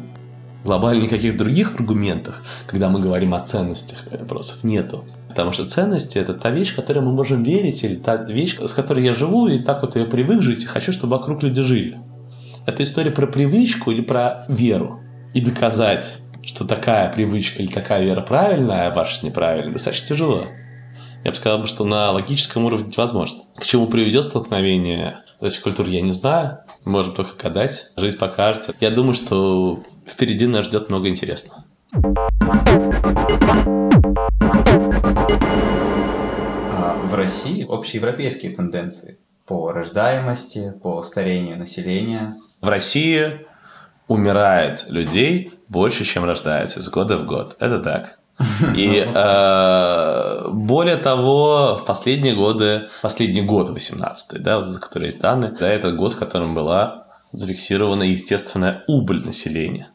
Глобально 0.63 1.01
никаких 1.01 1.35
других 1.35 1.73
аргументах, 1.73 2.43
когда 2.67 2.87
мы 2.87 2.99
говорим 2.99 3.33
о 3.33 3.39
ценностях 3.39 4.03
вопросов, 4.11 4.63
нету. 4.63 5.05
Потому 5.27 5.51
что 5.53 5.67
ценности– 5.67 6.17
это 6.19 6.35
та 6.35 6.51
вещь, 6.51 6.75
которой 6.75 6.99
мы 6.99 7.13
можем 7.13 7.41
верить, 7.41 7.83
или 7.83 7.95
та 7.95 8.17
вещь, 8.17 8.59
с 8.59 8.73
которой 8.73 9.03
я 9.03 9.15
живу, 9.15 9.47
и 9.47 9.57
так 9.57 9.81
вот 9.81 9.95
я 9.95 10.05
привык 10.05 10.43
жить, 10.43 10.61
и 10.61 10.67
хочу, 10.67 10.91
чтобы 10.91 11.17
вокруг 11.17 11.41
люди 11.41 11.63
жили. 11.63 11.97
Это 12.67 12.83
история 12.83 13.09
про 13.09 13.25
привычку 13.25 13.89
или 13.89 14.01
про 14.01 14.45
веру. 14.47 14.99
И 15.33 15.41
доказать, 15.41 16.19
что 16.43 16.63
такая 16.63 17.11
привычка 17.11 17.63
или 17.63 17.71
такая 17.71 18.03
вера 18.03 18.21
правильная, 18.21 18.89
а 18.89 18.93
ваша 18.93 19.25
неправильная, 19.25 19.73
достаточно 19.73 20.09
тяжело. 20.09 20.45
Я 21.23 21.31
бы 21.31 21.37
сказал, 21.37 21.65
что 21.65 21.85
на 21.85 22.11
логическом 22.11 22.65
уровне 22.65 22.91
невозможно. 22.95 23.45
К 23.55 23.65
чему 23.65 23.87
приведет 23.87 24.25
столкновение 24.25 25.15
этих 25.41 25.63
культур, 25.63 25.87
я 25.87 26.01
не 26.01 26.11
знаю. 26.11 26.59
Можем 26.85 27.13
только 27.13 27.31
гадать. 27.41 27.91
Жизнь 27.95 28.17
покажет. 28.17 28.75
Я 28.79 28.89
думаю, 28.89 29.13
что 29.13 29.83
впереди 30.07 30.47
нас 30.47 30.65
ждет 30.65 30.89
много 30.89 31.09
интересного. 31.09 31.63
А 36.73 36.99
в 37.05 37.13
России 37.13 37.65
общеевропейские 37.69 38.55
тенденции 38.55 39.19
по 39.45 39.71
рождаемости, 39.71 40.73
по 40.81 41.03
старению 41.03 41.57
населения. 41.57 42.35
В 42.61 42.67
России 42.67 43.45
умирает 44.07 44.85
людей 44.89 45.53
больше, 45.67 46.03
чем 46.03 46.25
рождается 46.25 46.79
из 46.79 46.89
года 46.89 47.17
в 47.17 47.25
год. 47.25 47.57
Это 47.59 47.79
так. 47.79 48.19
И 48.75 49.05
э, 49.15 50.10
более 50.71 50.95
того, 50.95 51.75
в 51.75 51.83
последние 51.83 52.33
годы, 52.33 52.87
последний 53.01 53.41
год 53.41 53.67
18 53.67 54.41
да, 54.41 54.63
за 54.63 54.79
который 54.79 55.07
есть 55.07 55.19
данные, 55.19 55.51
да, 55.51 55.67
это 55.67 55.91
год, 55.91 56.13
в 56.13 56.17
котором 56.17 56.55
была 56.55 57.07
зафиксирована 57.33 58.03
естественная 58.03 58.85
убыль 58.87 59.21
населения. 59.25 59.89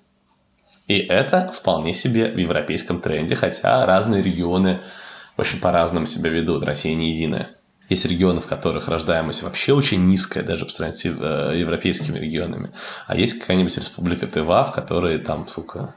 И 0.86 0.98
это 0.98 1.48
вполне 1.48 1.94
себе 1.94 2.26
в 2.26 2.36
европейском 2.36 3.00
тренде, 3.00 3.36
хотя 3.36 3.86
разные 3.86 4.22
регионы 4.22 4.82
очень 5.38 5.60
по-разному 5.60 6.04
себя 6.04 6.28
ведут, 6.28 6.62
Россия 6.62 6.94
не 6.94 7.10
единая. 7.10 7.48
Есть 7.88 8.04
регионы, 8.04 8.42
в 8.42 8.46
которых 8.46 8.88
рождаемость 8.88 9.44
вообще 9.44 9.72
очень 9.72 10.04
низкая, 10.04 10.44
даже 10.44 10.66
по 10.66 10.72
сравнению 10.72 10.98
с 10.98 11.54
э, 11.54 11.58
европейскими 11.58 12.18
регионами. 12.18 12.68
А 13.06 13.16
есть 13.16 13.38
какая-нибудь 13.38 13.78
республика 13.78 14.26
Тыва, 14.26 14.62
в 14.64 14.72
которой 14.72 15.16
там, 15.20 15.48
сука, 15.48 15.94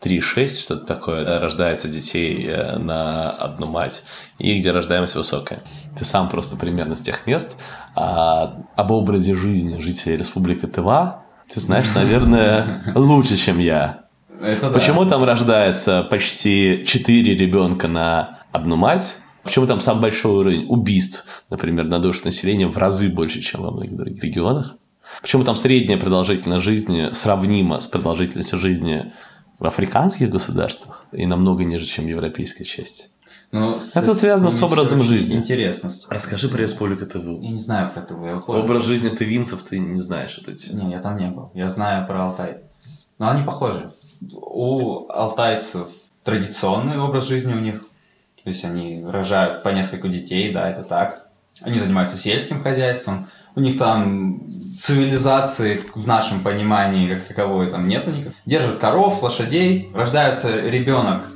3-6, 0.00 0.62
что-то 0.62 0.86
такое, 0.86 1.24
да, 1.24 1.40
рождается 1.40 1.88
детей 1.88 2.46
э, 2.48 2.78
на 2.78 3.30
одну 3.30 3.66
мать, 3.66 4.02
и 4.38 4.58
где 4.58 4.70
рождаемость 4.70 5.16
высокая. 5.16 5.60
Ты 5.96 6.04
сам 6.04 6.28
просто 6.28 6.56
примерно 6.56 6.96
с 6.96 7.00
тех 7.00 7.26
мест, 7.26 7.56
а 7.94 8.62
об 8.76 8.90
образе 8.90 9.34
жизни 9.34 9.78
жителей 9.78 10.16
Республики 10.16 10.66
Тыва 10.66 11.24
ты 11.52 11.58
знаешь, 11.58 11.92
наверное, 11.94 12.84
лучше, 12.94 13.36
чем 13.36 13.58
я. 13.58 14.04
Это 14.40 14.70
Почему 14.70 15.04
да. 15.04 15.10
там 15.10 15.24
рождается 15.24 16.04
почти 16.04 16.84
4 16.86 17.34
ребенка 17.34 17.88
на 17.88 18.38
одну 18.52 18.76
мать? 18.76 19.16
Почему 19.42 19.66
там 19.66 19.80
самый 19.80 20.02
большой 20.02 20.32
уровень 20.32 20.66
убийств, 20.68 21.44
например, 21.50 21.88
на 21.88 21.98
душу 21.98 22.22
населения 22.24 22.68
в 22.68 22.76
разы 22.78 23.08
больше, 23.08 23.40
чем 23.42 23.62
во 23.62 23.72
многих 23.72 23.96
других 23.96 24.22
регионах? 24.22 24.76
Почему 25.20 25.42
там 25.42 25.56
средняя 25.56 25.98
продолжительность 25.98 26.64
жизни 26.64 27.08
сравнима 27.12 27.80
с 27.80 27.88
продолжительностью 27.88 28.58
жизни 28.58 29.12
в 29.60 29.66
африканских 29.66 30.30
государствах 30.30 31.06
и 31.12 31.26
намного 31.26 31.62
ниже, 31.64 31.84
чем 31.86 32.06
в 32.06 32.08
европейской 32.08 32.64
части? 32.64 33.06
Ну, 33.52 33.78
с- 33.80 33.96
Это 33.96 34.14
связано 34.14 34.50
с 34.50 34.54
ними 34.60 34.64
образом 34.66 35.00
жизни. 35.02 35.36
Интересно. 35.36 35.90
Расскажи 36.08 36.48
про 36.48 36.58
Республику 36.58 37.04
Тыву. 37.06 37.40
Я 37.42 37.50
не 37.50 37.58
знаю 37.58 37.90
про 37.92 38.00
ТВ. 38.00 38.24
я. 38.24 38.36
Образ 38.36 38.84
жизни 38.84 39.08
тывинцев 39.10 39.62
ты 39.62 39.78
не 39.78 40.00
знаешь 40.00 40.38
вот 40.38 40.48
эти. 40.48 40.70
Не, 40.72 40.90
я 40.92 41.00
там 41.00 41.16
не 41.16 41.28
был. 41.30 41.50
Я 41.54 41.68
знаю 41.68 42.06
про 42.06 42.24
Алтай. 42.26 42.58
Но 43.18 43.28
они 43.28 43.42
похожи. 43.44 43.92
У 44.32 45.08
алтайцев 45.10 45.88
традиционный 46.24 46.98
образ 46.98 47.26
жизни 47.26 47.52
у 47.52 47.58
них. 47.60 47.80
То 48.44 48.50
есть 48.50 48.64
они 48.64 49.04
рожают 49.04 49.62
по 49.62 49.68
несколько 49.70 50.08
детей, 50.08 50.52
да, 50.52 50.70
это 50.70 50.82
так. 50.82 51.20
Они 51.60 51.78
занимаются 51.78 52.16
сельским 52.16 52.62
хозяйством. 52.62 53.26
У 53.56 53.60
них 53.60 53.78
там 53.78 54.40
цивилизации 54.78 55.82
в 55.94 56.06
нашем 56.06 56.40
понимании 56.40 57.12
как 57.12 57.22
таковой 57.24 57.68
там 57.68 57.88
нету 57.88 58.10
никак. 58.10 58.32
Держат 58.46 58.78
коров, 58.78 59.22
лошадей, 59.22 59.90
рождается 59.94 60.60
ребенок. 60.60 61.28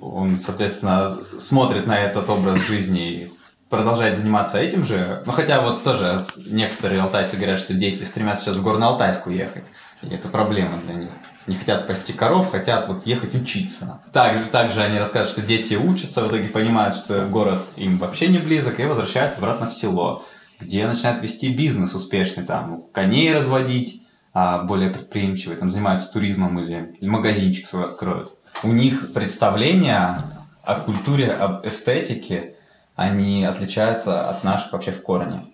Он, 0.00 0.40
соответственно, 0.40 1.18
смотрит 1.38 1.86
на 1.86 1.98
этот 1.98 2.28
образ 2.30 2.58
жизни 2.60 3.10
и 3.12 3.30
продолжает 3.68 4.16
заниматься 4.16 4.58
этим 4.58 4.84
же. 4.84 5.22
Ну, 5.26 5.32
хотя 5.32 5.60
вот 5.60 5.82
тоже 5.82 6.24
некоторые 6.46 7.02
алтайцы 7.02 7.36
говорят, 7.36 7.58
что 7.58 7.74
дети 7.74 8.04
стремятся 8.04 8.44
сейчас 8.44 8.56
в 8.56 8.66
Горно-Алтайск 8.66 9.26
уехать. 9.26 9.64
И 10.02 10.08
это 10.08 10.28
проблема 10.28 10.78
для 10.84 10.94
них. 10.94 11.10
Не 11.46 11.54
хотят 11.54 11.86
пасти 11.86 12.12
коров, 12.12 12.50
хотят 12.50 12.88
вот 12.88 13.06
ехать 13.06 13.34
учиться. 13.34 14.00
Также, 14.12 14.44
также 14.44 14.82
они 14.82 14.98
расскажут, 14.98 15.32
что 15.32 15.42
дети 15.42 15.74
учатся, 15.74 16.22
в 16.22 16.28
итоге 16.28 16.48
понимают, 16.48 16.94
что 16.94 17.26
город 17.26 17.66
им 17.76 17.98
вообще 17.98 18.28
не 18.28 18.38
близок, 18.38 18.80
и 18.80 18.86
возвращаются 18.86 19.38
обратно 19.38 19.68
в 19.68 19.74
село, 19.74 20.24
где 20.58 20.86
начинают 20.86 21.22
вести 21.22 21.54
бизнес 21.54 21.94
успешный, 21.94 22.44
там, 22.44 22.80
коней 22.92 23.32
разводить, 23.32 24.02
а 24.34 24.64
более 24.64 24.90
предприимчивые, 24.90 25.58
там, 25.58 25.70
занимаются 25.70 26.12
туризмом 26.12 26.58
или 26.60 26.96
магазинчик 27.00 27.66
свой 27.66 27.84
откроют. 27.84 28.32
У 28.62 28.68
них 28.68 29.12
представления 29.12 30.20
о 30.64 30.80
культуре, 30.80 31.30
об 31.30 31.66
эстетике, 31.66 32.56
они 32.96 33.44
отличаются 33.44 34.28
от 34.28 34.42
наших 34.42 34.72
вообще 34.72 34.90
в 34.90 35.02
корне. 35.02 35.44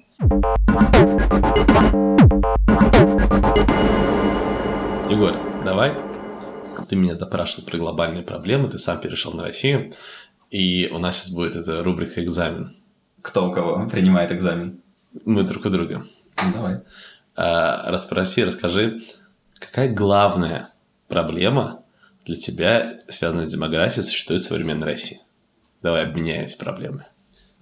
Егор, 5.10 5.36
давай. 5.62 5.94
Ты 6.88 6.96
меня 6.96 7.14
допрашивал 7.14 7.66
про 7.66 7.76
глобальные 7.76 8.22
проблемы, 8.22 8.68
ты 8.68 8.78
сам 8.78 8.98
перешел 9.00 9.32
на 9.32 9.42
Россию. 9.42 9.92
И 10.50 10.88
у 10.92 10.98
нас 10.98 11.16
сейчас 11.16 11.30
будет 11.30 11.56
эта 11.56 11.82
рубрика 11.82 12.22
«Экзамен». 12.24 12.74
Кто 13.22 13.48
у 13.48 13.52
кого 13.52 13.88
принимает 13.88 14.32
экзамен? 14.32 14.80
Мы 15.24 15.42
друг 15.42 15.64
у 15.66 15.70
друга. 15.70 16.04
Ну, 16.42 16.52
давай. 16.52 16.78
А, 17.36 17.90
расспроси, 17.90 18.44
расскажи, 18.44 19.02
какая 19.58 19.88
главная 19.92 20.70
проблема 21.08 21.80
для 22.24 22.36
тебя, 22.36 22.98
связанная 23.08 23.44
с 23.44 23.48
демографией, 23.48 24.02
существует 24.04 24.40
в 24.42 24.46
современной 24.46 24.86
России? 24.86 25.20
Давай 25.82 26.04
обменяемся 26.04 26.56
проблемами. 26.58 27.04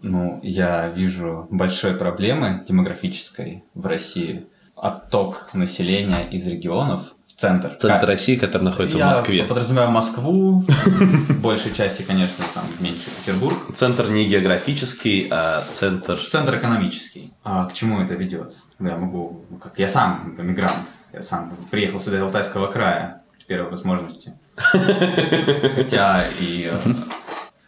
Ну, 0.01 0.41
я 0.43 0.89
вижу 0.89 1.47
большой 1.51 1.95
проблемы 1.95 2.65
демографической 2.69 3.65
в 3.75 3.87
России. 3.87 4.47
Отток 4.75 5.51
населения 5.55 6.25
из 6.31 6.45
регионов 6.47 7.15
в 7.27 7.39
центр. 7.41 7.69
Центр 7.77 8.01
Как- 8.01 8.09
России, 8.09 8.35
который 8.37 8.65
находится 8.65 8.99
Я 8.99 9.05
в 9.05 9.09
Москве. 9.09 9.45
подразумеваю 9.45 9.91
Москву, 9.91 10.61
в 10.67 11.41
большей 11.41 11.73
части, 11.73 12.03
конечно, 12.03 12.45
там 12.53 12.65
меньше 12.81 13.11
Петербург. 13.21 13.57
Центр 13.75 14.09
не 14.09 14.25
географический, 14.27 15.29
а 15.31 15.63
центр... 15.73 16.19
Центр 16.29 16.57
экономический. 16.59 17.32
А 17.45 17.67
к 17.67 17.73
чему 17.73 18.01
это 18.01 18.15
ведет? 18.15 18.55
Я 18.79 18.97
могу, 18.97 19.45
ну, 19.51 19.59
как 19.59 19.79
я 19.79 19.89
сам 19.89 20.35
иммигрант, 20.39 20.89
Я 21.13 21.23
сам 21.23 21.51
приехал 21.71 22.01
сюда 22.01 22.19
из 22.19 22.23
Алтайского 22.23 22.69
края 22.69 23.23
при 23.37 23.45
первой 23.45 23.71
возможности. 23.71 24.35
Хотя 24.57 26.25
и... 26.39 26.73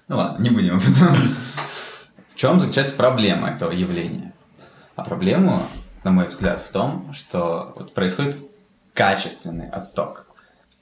Ну 0.07 0.17
ладно, 0.17 0.43
не 0.43 0.51
будем 0.51 0.77
об 0.77 0.83
этом. 0.83 1.17
В 2.29 2.35
чем 2.37 2.61
заключается 2.61 2.95
проблема 2.95 3.49
этого 3.49 3.73
явления? 3.73 4.33
А 4.97 5.03
проблема, 5.03 5.63
на 6.05 6.13
мой 6.13 6.29
взгляд, 6.29 6.61
в 6.61 6.69
том, 6.71 7.13
что 7.13 7.73
вот 7.77 7.95
происходит 7.95 8.37
качественный 8.93 9.69
отток. 9.69 10.27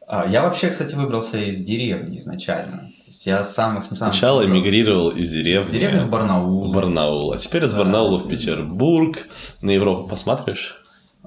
А, 0.08 0.26
Я 0.28 0.42
вообще, 0.42 0.68
кстати, 0.70 0.94
выбрался 0.94 1.38
из 1.38 1.60
деревни 1.60 2.18
изначально. 2.18 2.90
То 3.00 3.06
есть 3.06 3.26
я 3.26 3.44
самых 3.44 3.90
не 3.90 3.96
Сначала 3.96 4.42
видел. 4.42 4.54
эмигрировал 4.54 5.08
из 5.10 5.30
деревни. 5.30 5.66
Из 5.68 5.72
деревни 5.72 6.00
в 6.00 6.08
Барнаул. 6.10 6.68
в 6.70 6.74
Барнаул. 6.74 7.32
А 7.32 7.38
теперь 7.38 7.64
из 7.64 7.72
Барнаула 7.74 8.18
в 8.18 8.28
Петербург. 8.28 9.18
На 9.60 9.70
Европу 9.70 10.08
посмотришь? 10.08 10.82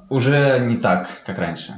Уже 0.10 0.60
не 0.60 0.78
так, 0.78 1.08
как 1.26 1.40
раньше. 1.40 1.74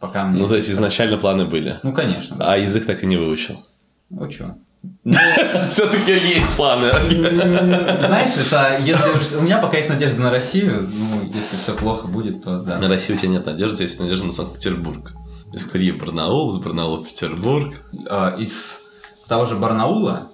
Пока 0.00 0.24
мне... 0.24 0.40
Ну, 0.40 0.48
то 0.48 0.56
есть 0.56 0.70
изначально 0.70 1.18
планы 1.18 1.44
были. 1.44 1.76
Ну, 1.82 1.92
конечно. 1.92 2.36
да. 2.36 2.54
А 2.54 2.56
язык 2.56 2.86
так 2.86 3.02
и 3.02 3.06
не 3.06 3.16
выучил. 3.16 3.62
Учу. 4.10 4.56
Все-таки 5.70 6.12
есть 6.12 6.56
планы. 6.56 6.90
Знаешь, 7.10 8.30
это 8.36 8.78
если 8.82 9.10
уж... 9.10 9.34
У 9.38 9.42
меня 9.42 9.58
пока 9.58 9.76
есть 9.76 9.90
надежда 9.90 10.20
на 10.22 10.30
Россию, 10.30 10.88
ну, 10.90 11.30
если 11.34 11.56
все 11.58 11.74
плохо 11.74 12.06
будет, 12.06 12.42
то 12.42 12.60
да. 12.60 12.78
На 12.78 12.88
Россию 12.88 13.18
у 13.18 13.20
тебя 13.20 13.32
нет 13.32 13.46
надежды, 13.46 13.82
есть 13.82 14.00
надежда 14.00 14.26
на 14.26 14.32
Санкт-Петербург. 14.32 15.12
Из 15.52 15.64
Курьи 15.64 15.90
Барнаул, 15.90 16.50
из 16.50 16.58
Барнаула 16.58 17.04
Петербург. 17.04 17.74
А, 18.08 18.36
Из 18.38 18.80
того 19.26 19.46
же 19.46 19.56
Барнаула 19.56 20.30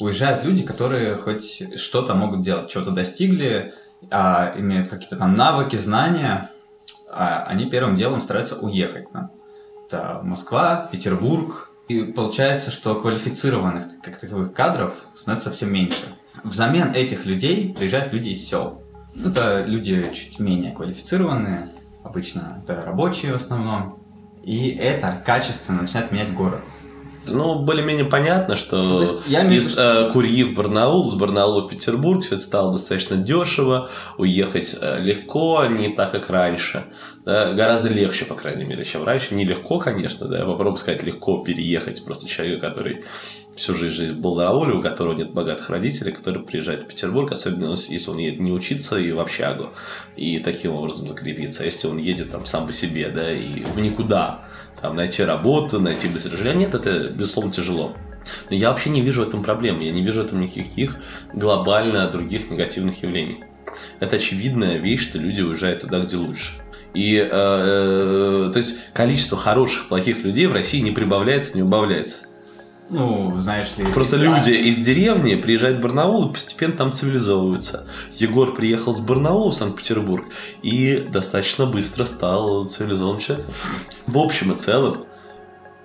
уезжают 0.00 0.44
люди, 0.44 0.62
которые 0.62 1.14
хоть 1.14 1.78
что-то 1.78 2.14
могут 2.14 2.42
делать, 2.42 2.68
чего-то 2.68 2.90
достигли, 2.90 3.72
а, 4.10 4.52
имеют 4.56 4.88
какие-то 4.88 5.16
там 5.16 5.34
навыки, 5.34 5.76
знания, 5.76 6.50
а 7.10 7.44
они 7.46 7.66
первым 7.66 7.96
делом 7.96 8.20
стараются 8.20 8.56
уехать. 8.56 9.06
Это 9.86 10.20
Москва, 10.22 10.88
Петербург. 10.90 11.70
И 11.88 12.02
получается, 12.02 12.70
что 12.70 12.96
квалифицированных 12.96 13.84
как 14.02 14.18
таковых 14.18 14.52
кадров 14.52 14.92
становится 15.14 15.50
все 15.50 15.66
меньше. 15.66 16.16
Взамен 16.44 16.92
этих 16.92 17.24
людей 17.24 17.74
приезжают 17.74 18.12
люди 18.12 18.28
из 18.28 18.46
сел. 18.46 18.82
Это 19.24 19.64
люди 19.66 20.10
чуть 20.12 20.38
менее 20.38 20.72
квалифицированные, 20.72 21.70
обычно 22.04 22.62
это 22.62 22.82
рабочие 22.82 23.32
в 23.32 23.36
основном. 23.36 23.97
И 24.48 24.70
это 24.70 25.22
качественно 25.26 25.82
начинает 25.82 26.10
менять 26.10 26.32
город. 26.32 26.64
Ну, 27.26 27.58
более-менее 27.58 28.06
понятно, 28.06 28.54
То 28.54 28.56
что 28.56 29.00
есть 29.02 29.24
я 29.26 29.42
из 29.42 29.76
э, 29.76 30.08
Курьи 30.10 30.42
в 30.42 30.54
Барнаул, 30.54 31.06
с 31.06 31.12
Барнаула 31.12 31.60
в 31.60 31.68
Петербург 31.68 32.24
все 32.24 32.36
это 32.36 32.44
стало 32.44 32.72
достаточно 32.72 33.18
дешево, 33.18 33.90
уехать 34.16 34.74
э, 34.80 35.02
легко, 35.02 35.66
не 35.66 35.90
так, 35.90 36.12
как 36.12 36.30
раньше. 36.30 36.84
Да, 37.26 37.52
гораздо 37.52 37.90
легче, 37.90 38.24
по 38.24 38.36
крайней 38.36 38.64
мере, 38.64 38.86
чем 38.86 39.04
раньше. 39.04 39.34
Нелегко, 39.34 39.80
конечно, 39.80 40.26
да, 40.28 40.38
я 40.38 40.44
попробую 40.46 40.78
сказать, 40.78 41.02
легко 41.02 41.44
переехать 41.44 42.02
просто 42.06 42.26
человека, 42.26 42.70
который 42.70 43.04
всю 43.58 43.74
жизнь 43.74 43.94
жизнь 43.94 44.12
был 44.14 44.36
на 44.36 44.52
у 44.52 44.82
которого 44.82 45.14
нет 45.14 45.32
богатых 45.32 45.68
родителей, 45.68 46.12
который 46.12 46.42
приезжает 46.42 46.82
в 46.82 46.86
Петербург, 46.86 47.32
особенно 47.32 47.74
если 47.74 48.10
он 48.10 48.18
едет 48.18 48.40
не 48.40 48.52
учиться 48.52 48.98
и 48.98 49.10
в 49.12 49.18
общагу, 49.18 49.70
и 50.16 50.38
таким 50.38 50.72
образом 50.72 51.08
закрепиться. 51.08 51.62
А 51.62 51.66
если 51.66 51.88
он 51.88 51.98
едет 51.98 52.30
там 52.30 52.46
сам 52.46 52.66
по 52.66 52.72
себе, 52.72 53.10
да, 53.10 53.32
и 53.32 53.64
в 53.64 53.78
никуда, 53.78 54.44
там, 54.80 54.96
найти 54.96 55.24
работу, 55.24 55.80
найти 55.80 56.08
быстрое 56.08 56.36
жилье, 56.36 56.54
нет, 56.54 56.74
это, 56.74 57.08
безусловно, 57.08 57.52
тяжело. 57.52 57.96
Но 58.48 58.56
я 58.56 58.70
вообще 58.70 58.90
не 58.90 59.00
вижу 59.00 59.24
в 59.24 59.28
этом 59.28 59.42
проблем, 59.42 59.80
я 59.80 59.90
не 59.90 60.02
вижу 60.02 60.22
в 60.22 60.26
этом 60.26 60.40
никаких 60.40 60.96
глобально 61.34 62.08
других 62.08 62.50
негативных 62.50 63.02
явлений. 63.02 63.44
Это 64.00 64.16
очевидная 64.16 64.78
вещь, 64.78 65.02
что 65.02 65.18
люди 65.18 65.40
уезжают 65.40 65.80
туда, 65.80 66.00
где 66.00 66.16
лучше. 66.16 66.52
И, 66.94 67.16
э, 67.16 67.28
э, 67.30 68.50
то 68.52 68.56
есть, 68.56 68.92
количество 68.94 69.36
хороших, 69.36 69.88
плохих 69.88 70.24
людей 70.24 70.46
в 70.46 70.52
России 70.52 70.80
не 70.80 70.90
прибавляется, 70.90 71.54
не 71.56 71.62
убавляется. 71.62 72.27
Ну, 72.90 73.38
знаешь 73.38 73.76
ли... 73.76 73.84
Просто 73.92 74.16
да, 74.16 74.24
люди 74.24 74.50
из 74.50 74.78
деревни 74.78 75.34
приезжают 75.34 75.78
в 75.78 75.80
Барнаул 75.82 76.28
и 76.28 76.32
постепенно 76.32 76.72
там 76.72 76.92
цивилизовываются. 76.92 77.86
Егор 78.14 78.54
приехал 78.54 78.94
с 78.94 79.00
Барнаула 79.00 79.50
в 79.50 79.54
Санкт-Петербург 79.54 80.26
и 80.62 81.06
достаточно 81.10 81.66
быстро 81.66 82.04
стал 82.06 82.66
цивилизованным 82.66 83.20
человеком. 83.20 83.52
В 84.06 84.18
общем 84.18 84.52
и 84.52 84.56
целом 84.56 85.04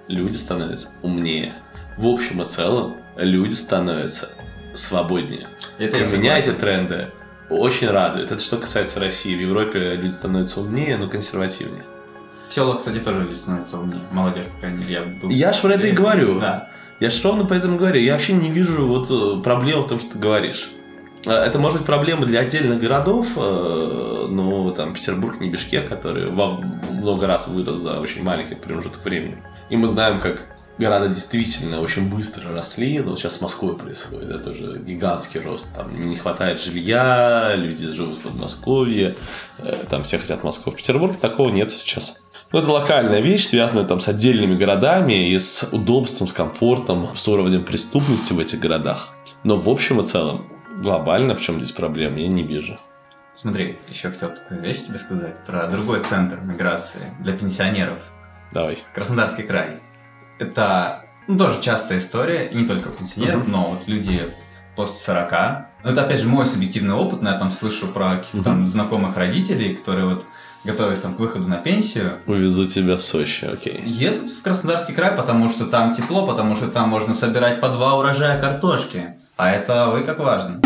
люди 0.08 0.38
становятся 0.38 0.90
умнее. 1.02 1.54
В 1.98 2.08
общем 2.08 2.42
и 2.42 2.48
целом 2.48 2.96
люди 3.18 3.54
становятся 3.54 4.30
свободнее. 4.74 5.50
Это 5.78 6.06
Для 6.06 6.18
меня 6.18 6.40
эти 6.40 6.52
тренды 6.52 7.08
очень 7.50 7.90
радуют. 7.90 8.32
Это 8.32 8.42
что 8.42 8.58
касается 8.58 9.00
России. 9.00 9.36
В 9.36 9.42
Европе 9.42 9.96
люди 9.96 10.14
становятся 10.14 10.62
умнее, 10.62 10.98
но 10.98 11.10
консервативнее. 11.10 11.84
В 12.48 12.54
селах, 12.54 12.80
кстати, 12.80 13.00
тоже 13.00 13.22
люди 13.22 13.36
становятся 13.36 13.78
умнее. 13.80 14.04
Молодежь, 14.12 14.46
по 14.46 14.60
крайней 14.60 14.78
мере. 14.80 14.94
Я, 14.94 15.02
был 15.02 15.30
Я 15.30 15.54
ж 15.54 15.62
про 15.62 15.74
это 15.74 15.88
и 15.88 15.92
говорю. 15.92 16.40
Да. 16.40 16.70
Я 17.04 17.10
же 17.10 17.22
ровно 17.22 17.44
поэтому 17.44 17.76
говорю. 17.76 18.00
Я 18.00 18.14
вообще 18.14 18.32
не 18.32 18.50
вижу 18.50 18.88
вот 18.88 19.12
э, 19.12 19.42
проблем 19.44 19.82
в 19.82 19.88
том, 19.90 20.00
что 20.00 20.14
ты 20.14 20.20
говоришь. 20.20 20.72
Э, 21.26 21.32
Это 21.32 21.60
может 21.60 21.80
быть 21.80 21.86
проблема 21.86 22.26
для 22.26 22.40
отдельных 22.40 22.80
городов, 22.80 23.36
но 23.36 24.72
там 24.72 24.94
Петербург 24.94 25.42
не 25.42 25.50
Бишкек, 25.50 25.90
который 25.90 26.32
много 26.32 27.28
раз 27.28 27.50
вырос 27.50 27.80
за 27.80 28.00
очень 28.00 28.24
маленький 28.24 28.56
промежуток 28.56 29.04
времени. 29.04 29.38
И 29.70 29.76
мы 29.76 29.90
знаем, 29.90 30.22
как 30.22 30.46
города 30.78 31.10
действительно 31.10 31.82
очень 31.82 32.10
быстро 32.10 32.54
росли, 32.54 33.02
но 33.02 33.10
вот 33.10 33.20
сейчас 33.20 33.36
с 33.36 33.42
Москвой 33.42 33.78
происходит, 33.78 34.30
это 34.30 34.40
тоже 34.40 34.80
гигантский 34.80 35.42
рост, 35.42 35.76
там 35.76 35.88
не 36.10 36.16
хватает 36.16 36.62
жилья, 36.62 37.54
люди 37.58 37.86
живут 37.90 38.20
в 38.20 38.22
Подмосковье, 38.22 39.14
там 39.90 40.04
все 40.04 40.20
хотят 40.20 40.46
Москву. 40.46 40.72
В 40.72 40.78
Петербурге 40.78 41.18
такого 41.20 41.50
нет 41.50 41.70
сейчас. 41.70 42.23
Ну, 42.54 42.60
это 42.60 42.70
локальная 42.70 43.20
вещь, 43.20 43.48
связанная 43.48 43.84
там 43.84 44.00
с 44.00 44.08
отдельными 44.08 44.56
городами 44.56 45.32
и 45.32 45.40
с 45.40 45.70
удобством, 45.72 46.28
с 46.28 46.34
комфортом, 46.34 47.10
с 47.16 47.28
уровнем 47.28 47.64
преступности 47.64 48.32
в 48.32 48.38
этих 48.40 48.60
городах. 48.60 49.10
Но 49.44 49.58
в 49.58 49.68
общем 49.68 50.00
и 50.00 50.06
целом, 50.06 50.48
глобально 50.84 51.34
в 51.34 51.42
чем 51.42 51.58
здесь 51.58 51.72
проблема, 51.72 52.20
я 52.20 52.28
не 52.28 52.44
вижу. 52.44 52.78
Смотри, 53.34 53.80
еще 53.90 54.12
хотел 54.12 54.30
такую 54.30 54.62
вещь 54.62 54.86
тебе 54.86 55.00
сказать 55.00 55.44
про 55.44 55.66
другой 55.66 56.04
центр 56.04 56.42
миграции 56.44 57.02
для 57.22 57.34
пенсионеров. 57.34 57.98
Давай. 58.52 58.78
Краснодарский 58.94 59.46
край. 59.46 59.80
Это 60.38 61.06
ну, 61.28 61.40
тоже 61.40 61.60
частая 61.60 61.98
история, 61.98 62.52
не 62.54 62.68
только 62.68 62.90
у 62.90 62.92
пенсионеров, 62.92 63.48
но 63.48 63.72
вот 63.72 63.88
люди 63.88 64.32
после 64.76 65.00
40. 65.00 65.32
Ну, 65.84 65.90
это 65.90 66.04
опять 66.06 66.22
же 66.22 66.28
мой 66.28 66.46
субъективный 66.46 66.94
опыт, 66.94 67.24
но 67.24 67.32
я 67.32 67.40
там 67.40 67.50
слышу 67.50 67.88
про 67.88 68.18
каких-то 68.18 68.44
там 68.44 68.68
знакомых 68.68 69.18
родителей, 69.18 69.76
которые 69.76 70.06
вот 70.06 70.28
готовясь 70.64 71.00
там 71.00 71.16
к 71.16 71.20
выходу 71.20 71.48
на 71.48 71.58
пенсию, 71.58 72.20
Увезу 72.26 72.66
тебя 72.66 72.98
в 72.98 73.02
Сочи, 73.02 73.46
окей. 73.46 73.82
едут 73.86 74.30
в 74.30 74.42
Краснодарский 74.42 74.94
край, 74.94 75.12
потому 75.16 75.50
что 75.50 75.66
там 75.66 75.94
тепло, 75.94 76.26
потому 76.26 76.56
что 76.56 76.68
там 76.68 76.90
можно 76.90 77.14
собирать 77.14 77.60
по 77.60 77.70
два 77.70 77.98
урожая 77.98 78.40
картошки. 78.40 79.16
А 79.36 79.52
это 79.52 79.90
вы 79.90 80.04
как 80.04 80.20
важно. 80.20 80.62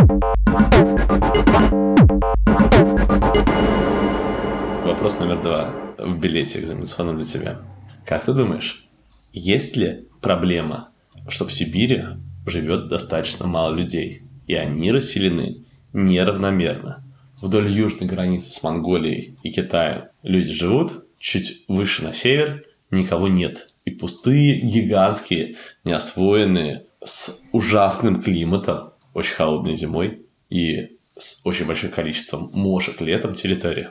Вопрос 4.86 5.20
номер 5.20 5.42
два 5.42 5.70
в 5.98 6.18
билете 6.20 6.60
экзаменационном 6.60 7.18
для 7.18 7.26
тебя. 7.26 7.58
Как 8.06 8.24
ты 8.24 8.34
думаешь, 8.34 8.86
есть 9.34 9.78
ли 9.78 10.08
проблема, 10.22 10.90
что 11.28 11.46
в 11.46 11.54
Сибири 11.54 12.04
живет 12.46 12.88
достаточно 12.88 13.48
мало 13.48 13.74
людей, 13.74 14.24
и 14.48 14.56
они 14.56 14.92
расселены 14.92 15.66
неравномерно? 15.94 17.04
Вдоль 17.42 17.70
южной 17.70 18.08
границы 18.08 18.52
с 18.52 18.64
Монголией 18.64 19.38
и 19.44 19.52
Китаем 19.52 20.06
люди 20.24 20.54
живут, 20.54 21.06
чуть 21.20 21.66
выше 21.68 22.04
на 22.04 22.14
север 22.14 22.64
никого 22.92 23.28
нет. 23.28 23.70
И 23.86 23.92
пустые, 23.92 24.60
гигантские, 24.62 25.56
неосвоенные, 25.84 26.86
с 27.04 27.42
ужасным 27.52 28.22
климатом, 28.22 28.94
очень 29.14 29.36
холодной 29.36 29.76
зимой 29.76 30.26
и 30.50 30.98
с 31.16 31.46
очень 31.46 31.66
большим 31.66 31.92
количеством 31.92 32.50
мошек 32.54 33.00
летом 33.02 33.36
территории. 33.36 33.90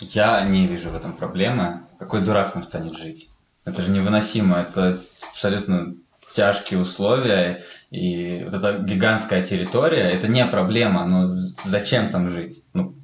Я 0.00 0.42
не 0.44 0.66
вижу 0.66 0.90
в 0.90 0.96
этом 0.96 1.12
проблемы. 1.12 1.82
Какой 1.98 2.22
дурак 2.22 2.52
там 2.52 2.62
станет 2.62 2.96
жить? 2.96 3.28
Это 3.64 3.82
же 3.82 3.92
невыносимо. 3.92 4.56
Это 4.56 5.00
абсолютно 5.30 5.94
тяжкие 6.32 6.80
условия. 6.80 7.64
И 7.90 8.42
вот 8.44 8.54
эта 8.54 8.78
гигантская 8.78 9.44
территория, 9.44 10.10
это 10.10 10.28
не 10.28 10.44
проблема. 10.46 11.04
Но 11.06 11.40
зачем 11.64 12.10
там 12.10 12.28
жить? 12.30 12.62
Ну, 12.72 12.94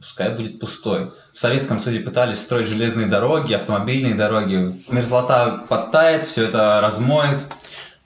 пускай 0.00 0.34
будет 0.34 0.58
пустой. 0.58 1.12
В 1.32 1.38
Советском 1.38 1.78
Союзе 1.78 2.02
пытались 2.02 2.40
строить 2.40 2.66
железные 2.66 3.06
дороги, 3.06 3.52
автомобильные 3.52 4.14
дороги. 4.14 4.84
Мерзлота 4.88 5.64
подтает, 5.68 6.24
все 6.24 6.44
это 6.44 6.80
размоет. 6.80 7.42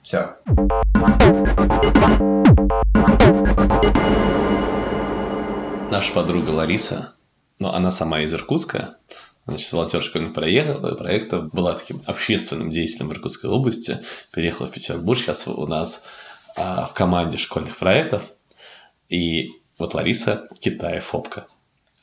Все. 0.03 0.35
Наша 5.91 6.13
подруга 6.13 6.51
Лариса, 6.51 7.15
но 7.59 7.73
она 7.73 7.91
сама 7.91 8.21
из 8.21 8.33
Иркутска, 8.33 8.97
сейчас 9.55 9.73
волонтер 9.73 10.01
школьных 10.01 10.33
проектов, 10.33 11.53
была 11.53 11.73
таким 11.73 12.01
общественным 12.05 12.69
деятелем 12.69 13.09
в 13.09 13.13
Иркутской 13.13 13.49
области, 13.49 13.99
переехала 14.33 14.67
в 14.67 14.71
Петербург, 14.71 15.19
сейчас 15.19 15.47
у 15.47 15.65
нас 15.67 16.05
а, 16.55 16.87
в 16.87 16.93
команде 16.93 17.37
школьных 17.37 17.77
проектов. 17.77 18.33
И 19.09 19.51
вот 19.77 19.93
Лариса 19.93 20.49
китаефобка. 20.59 21.47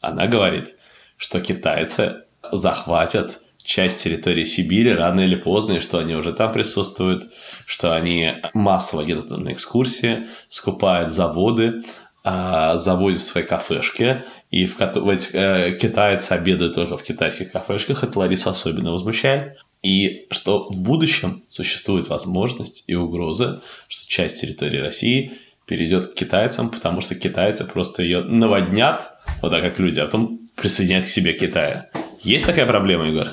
Она 0.01 0.27
говорит, 0.27 0.77
что 1.17 1.41
китайцы 1.41 2.23
захватят 2.51 3.41
часть 3.65 4.03
территории 4.03 4.45
Сибири 4.45 4.93
рано 4.93 5.21
или 5.21 5.35
поздно, 5.37 5.75
и 5.75 5.81
что 5.81 5.99
они 5.99 6.15
уже 6.15 6.33
там 6.33 6.53
присутствуют, 6.53 7.33
что 7.67 7.97
они 7.97 8.35
массово 8.53 9.01
едут 9.01 9.31
на 9.31 9.53
экскурсии, 9.53 10.27
скупают 10.49 11.11
заводы, 11.11 11.81
а, 12.27 12.79
заводят 12.79 13.21
свои 13.21 13.45
кафешки, 13.45 14.25
и 14.51 14.65
в, 14.65 14.79
в 14.79 15.09
этих, 15.11 15.35
э, 15.35 15.77
китайцы 15.79 16.33
обедают 16.33 16.75
только 16.75 16.97
в 16.97 17.03
китайских 17.03 17.53
кафешках, 17.53 18.03
это 18.03 18.19
Ларису 18.19 18.49
особенно 18.49 18.93
возмущает. 18.93 19.59
И 19.83 20.27
что 20.31 20.67
в 20.71 20.81
будущем 20.81 21.45
существует 21.51 22.09
возможность 22.09 22.85
и 22.87 22.95
угроза, 22.95 23.61
что 23.89 24.09
часть 24.09 24.41
территории 24.41 24.79
России 24.79 25.33
перейдет 25.67 26.07
к 26.07 26.15
китайцам, 26.15 26.71
потому 26.71 27.03
что 27.03 27.15
китайцы 27.15 27.67
просто 27.67 28.03
ее 28.03 28.23
наводнят, 28.23 29.11
вот 29.43 29.51
так 29.51 29.63
как 29.63 29.79
люди, 29.79 30.01
а 30.01 30.07
потом 30.07 30.41
присоединять 30.57 31.05
к 31.05 31.09
себе 31.09 31.35
Китая. 31.35 31.91
Есть 32.23 32.47
такая 32.47 32.65
проблема, 32.65 33.07
Егор? 33.07 33.29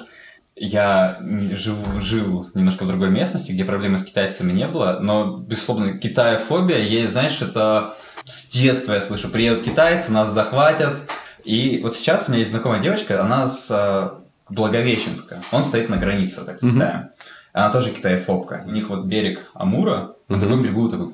Я 0.57 1.17
живу, 1.53 2.01
жил 2.01 2.45
немножко 2.55 2.83
в 2.83 2.87
другой 2.87 3.09
местности, 3.09 3.53
где 3.53 3.63
проблемы 3.63 3.97
с 3.97 4.03
китайцами 4.03 4.51
не 4.51 4.67
было, 4.67 4.99
но, 5.01 5.37
безусловно, 5.37 5.97
китаефобия 5.97 6.79
есть, 6.79 7.13
знаешь, 7.13 7.41
это 7.41 7.95
с 8.25 8.47
детства 8.47 8.93
я 8.93 9.01
слышу, 9.01 9.29
приедут 9.29 9.63
китайцы, 9.63 10.11
нас 10.11 10.31
захватят. 10.31 10.97
И 11.43 11.79
вот 11.83 11.95
сейчас 11.95 12.27
у 12.27 12.31
меня 12.31 12.39
есть 12.39 12.51
знакомая 12.51 12.79
девочка, 12.79 13.21
она 13.23 13.47
с 13.47 13.69
э, 13.71 14.21
Благовещенска. 14.49 15.41
Он 15.51 15.63
стоит 15.63 15.89
на 15.89 15.97
границе, 15.97 16.41
так 16.41 16.57
сказать. 16.57 16.75
Mm-hmm. 16.75 17.09
Она 17.53 17.71
тоже 17.71 17.91
китаефобка. 17.91 18.63
У 18.65 18.71
них 18.71 18.89
вот 18.89 19.05
берег 19.05 19.49
Амура, 19.53 20.15
на 20.27 20.37
другом 20.37 20.63
берегу 20.63 20.89
такой 20.89 21.13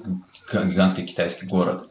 гигантский 0.65 1.05
китайский 1.05 1.45
город. 1.45 1.89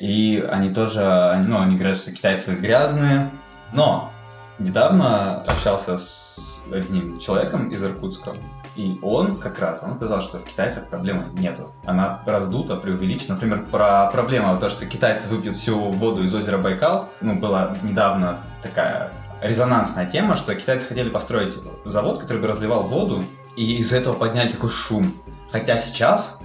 И 0.00 0.44
они 0.50 0.72
тоже, 0.72 1.42
ну, 1.46 1.60
они 1.60 1.76
говорят, 1.76 1.98
что 1.98 2.12
китайцы 2.12 2.54
грязные. 2.54 3.30
Но 3.72 4.10
недавно 4.58 5.42
общался 5.42 5.98
с 5.98 6.60
одним 6.72 7.18
человеком 7.18 7.70
из 7.70 7.82
Иркутска, 7.82 8.32
и 8.78 8.96
он 9.02 9.38
как 9.38 9.58
раз, 9.58 9.82
он 9.82 9.94
сказал, 9.96 10.22
что 10.22 10.38
в 10.38 10.44
китайцах 10.44 10.86
проблемы 10.86 11.32
нету. 11.32 11.74
Она 11.84 12.22
раздута, 12.24 12.76
преувеличена. 12.76 13.34
Например, 13.34 13.66
про 13.70 14.06
проблему, 14.12 14.56
то, 14.60 14.70
что 14.70 14.86
китайцы 14.86 15.28
выпьют 15.28 15.56
всю 15.56 15.76
воду 15.76 16.22
из 16.22 16.32
озера 16.32 16.58
Байкал, 16.58 17.08
ну, 17.20 17.34
была 17.34 17.76
недавно 17.82 18.38
такая 18.62 19.12
резонансная 19.42 20.06
тема, 20.06 20.36
что 20.36 20.54
китайцы 20.54 20.86
хотели 20.86 21.10
построить 21.10 21.56
завод, 21.84 22.20
который 22.20 22.40
бы 22.40 22.46
разливал 22.46 22.84
воду, 22.84 23.24
и 23.56 23.78
из-за 23.78 23.96
этого 23.96 24.14
подняли 24.14 24.48
такой 24.48 24.70
шум. 24.70 25.20
Хотя 25.50 25.76
сейчас 25.76 26.37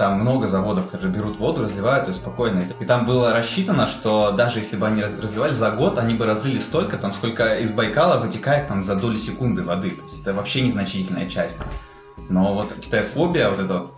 там 0.00 0.18
много 0.18 0.46
заводов, 0.46 0.86
которые 0.86 1.12
берут 1.12 1.36
воду, 1.36 1.60
разливают 1.60 2.06
ее 2.06 2.14
спокойно. 2.14 2.66
И 2.80 2.84
там 2.86 3.04
было 3.04 3.34
рассчитано, 3.34 3.86
что 3.86 4.32
даже 4.32 4.60
если 4.60 4.78
бы 4.78 4.86
они 4.86 5.02
разливали 5.02 5.52
за 5.52 5.70
год, 5.72 5.98
они 5.98 6.14
бы 6.14 6.24
разлили 6.24 6.58
столько, 6.58 6.96
там, 6.96 7.12
сколько 7.12 7.58
из 7.58 7.70
Байкала 7.70 8.18
вытекает 8.18 8.66
там 8.66 8.82
за 8.82 8.96
доли 8.96 9.18
секунды 9.18 9.62
воды. 9.62 9.90
То 9.90 10.04
есть 10.04 10.22
это 10.22 10.32
вообще 10.32 10.62
незначительная 10.62 11.28
часть. 11.28 11.58
Но 12.30 12.54
вот 12.54 12.72
китаефобия 12.72 13.50
вот 13.50 13.58
это 13.58 13.74
вот 13.74 13.92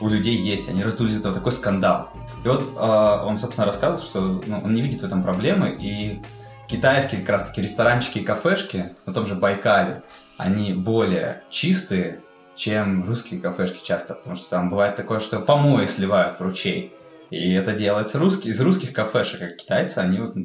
у 0.00 0.08
людей 0.08 0.36
есть, 0.36 0.68
они 0.68 0.84
раздули 0.84 1.10
из 1.10 1.18
этого 1.18 1.34
такой 1.34 1.50
скандал. 1.50 2.10
И 2.44 2.48
вот 2.48 2.62
э, 2.76 3.26
он, 3.26 3.36
собственно, 3.36 3.66
рассказывал, 3.66 4.00
что 4.00 4.20
ну, 4.46 4.60
он 4.64 4.72
не 4.72 4.80
видит 4.80 5.00
в 5.00 5.04
этом 5.04 5.24
проблемы, 5.24 5.76
и 5.76 6.22
китайские 6.68 7.20
как 7.22 7.30
раз-таки 7.30 7.62
ресторанчики 7.62 8.20
и 8.20 8.24
кафешки 8.24 8.94
на 9.06 9.12
том 9.12 9.26
же 9.26 9.34
Байкале, 9.34 10.04
они 10.38 10.72
более 10.72 11.42
чистые, 11.50 12.20
чем 12.62 13.04
русские 13.08 13.40
кафешки 13.40 13.84
часто, 13.84 14.14
потому 14.14 14.36
что 14.36 14.48
там 14.48 14.70
бывает 14.70 14.94
такое, 14.94 15.18
что 15.18 15.40
помои 15.40 15.84
сливают 15.86 16.36
в 16.36 16.40
ручей. 16.40 16.94
И 17.30 17.52
это 17.54 17.72
делается 17.72 18.20
русские, 18.20 18.52
из 18.52 18.60
русских 18.60 18.92
кафешек, 18.92 19.42
а 19.42 19.48
китайцы, 19.48 19.98
они 19.98 20.18
вот 20.20 20.36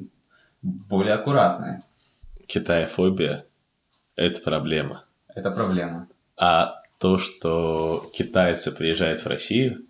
более 0.64 1.14
аккуратные. 1.14 1.84
Китаефобия– 2.48 3.46
это 4.16 4.42
проблема. 4.42 5.06
Это 5.36 5.52
проблема. 5.52 6.08
А 6.38 6.82
то, 6.98 7.20
что 7.20 8.10
китайцы 8.16 8.72
приезжают 8.72 9.22
в 9.22 9.28
Россию, 9.28 9.86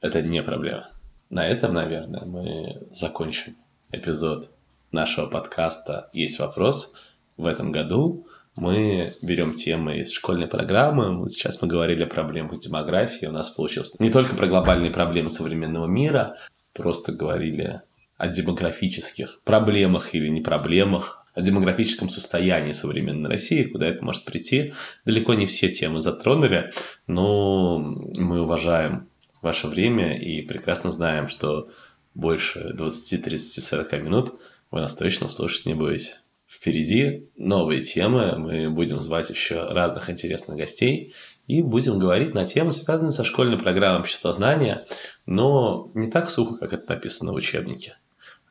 это 0.00 0.22
не 0.22 0.44
проблема. 0.44 0.88
На 1.28 1.44
этом, 1.44 1.74
наверное, 1.74 2.24
мы 2.24 2.78
закончим 2.92 3.56
эпизод 3.90 4.52
нашего 4.92 5.26
подкаста 5.26 6.08
«Есть 6.12 6.38
вопрос». 6.38 6.94
В 7.36 7.46
этом 7.48 7.72
году 7.72 8.28
мы 8.58 9.14
берем 9.22 9.54
темы 9.54 9.98
из 9.98 10.12
школьной 10.12 10.48
программы. 10.48 11.16
Вот 11.16 11.30
сейчас 11.30 11.62
мы 11.62 11.68
говорили 11.68 12.02
о 12.02 12.08
проблемах 12.08 12.58
демографии. 12.58 13.26
У 13.26 13.32
нас 13.32 13.50
получилось 13.50 13.94
не 14.00 14.10
только 14.10 14.34
про 14.34 14.48
глобальные 14.48 14.90
проблемы 14.90 15.30
современного 15.30 15.86
мира, 15.86 16.36
просто 16.74 17.12
говорили 17.12 17.80
о 18.16 18.26
демографических 18.26 19.42
проблемах 19.44 20.14
или 20.14 20.28
не 20.28 20.40
проблемах, 20.40 21.24
о 21.34 21.40
демографическом 21.40 22.08
состоянии 22.08 22.72
современной 22.72 23.30
России, 23.30 23.62
куда 23.62 23.86
это 23.86 24.04
может 24.04 24.24
прийти. 24.24 24.74
Далеко 25.04 25.34
не 25.34 25.46
все 25.46 25.68
темы 25.68 26.00
затронули, 26.00 26.72
но 27.06 27.78
мы 27.78 28.42
уважаем 28.42 29.08
ваше 29.40 29.68
время 29.68 30.18
и 30.18 30.42
прекрасно 30.42 30.90
знаем, 30.90 31.28
что 31.28 31.68
больше 32.14 32.72
20, 32.74 33.22
30, 33.22 33.64
40 33.64 33.92
минут 34.02 34.40
вы 34.72 34.80
нас 34.80 34.94
точно 34.96 35.28
слушать 35.28 35.66
не 35.66 35.74
будете. 35.74 36.16
Впереди 36.48 37.28
новые 37.36 37.82
темы, 37.82 38.34
мы 38.38 38.70
будем 38.70 39.02
звать 39.02 39.28
еще 39.28 39.66
разных 39.66 40.08
интересных 40.08 40.56
гостей 40.56 41.14
и 41.46 41.60
будем 41.60 41.98
говорить 41.98 42.32
на 42.32 42.46
темы, 42.46 42.72
связанные 42.72 43.12
со 43.12 43.22
школьной 43.22 43.58
программой 43.58 44.00
обществознания, 44.00 44.82
но 45.26 45.90
не 45.92 46.10
так 46.10 46.30
сухо, 46.30 46.56
как 46.56 46.72
это 46.72 46.94
написано 46.94 47.32
в 47.32 47.34
учебнике. 47.34 47.98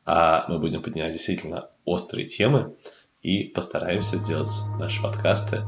А 0.06 0.46
мы 0.48 0.60
будем 0.60 0.80
поднимать 0.80 1.12
действительно 1.12 1.70
острые 1.84 2.24
темы 2.24 2.76
и 3.20 3.44
постараемся 3.44 4.16
сделать 4.16 4.48
наши 4.78 5.02
подкасты 5.02 5.62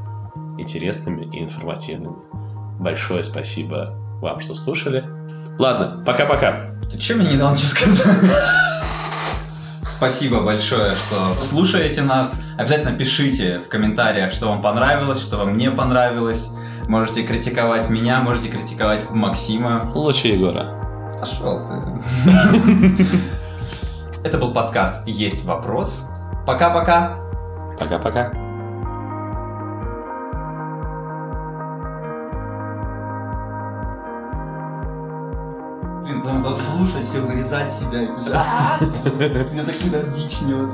интересными 0.57 1.35
и 1.35 1.41
информативными. 1.41 2.15
Большое 2.81 3.25
спасибо 3.25 3.93
вам, 4.21 4.39
что 4.39 4.53
слушали. 4.53 5.03
Ладно, 5.59 6.01
пока-пока. 6.05 6.79
Ты 6.89 6.97
что 6.99 7.15
мне 7.15 7.33
не 7.33 7.37
дал 7.37 7.51
ничего 7.53 7.67
сказать? 7.67 8.70
Спасибо 9.87 10.41
большое, 10.41 10.95
что 10.95 11.41
слушаете 11.41 12.01
нас. 12.01 12.41
Обязательно 12.57 12.97
пишите 12.97 13.59
в 13.59 13.67
комментариях, 13.67 14.31
что 14.31 14.47
вам 14.47 14.61
понравилось, 14.61 15.21
что 15.21 15.37
вам 15.37 15.57
не 15.57 15.71
понравилось. 15.71 16.49
Можете 16.87 17.23
критиковать 17.23 17.89
меня, 17.89 18.21
можете 18.21 18.49
критиковать 18.49 19.09
Максима. 19.11 19.91
Лучше 19.93 20.29
Егора. 20.29 20.65
Пошел 21.19 21.65
ты. 21.65 21.73
Это 24.23 24.37
был 24.37 24.53
подкаст 24.53 25.07
«Есть 25.07 25.45
вопрос». 25.45 26.05
Пока-пока. 26.45 27.17
Пока-пока. 27.79 28.31
Слушать, 36.53 37.07
все 37.07 37.21
вырезать 37.21 37.71
себя. 37.71 38.01
Я 38.01 39.63
так 39.63 39.83
недавно 39.83 40.13
дичь 40.13 40.41
нес. 40.41 40.69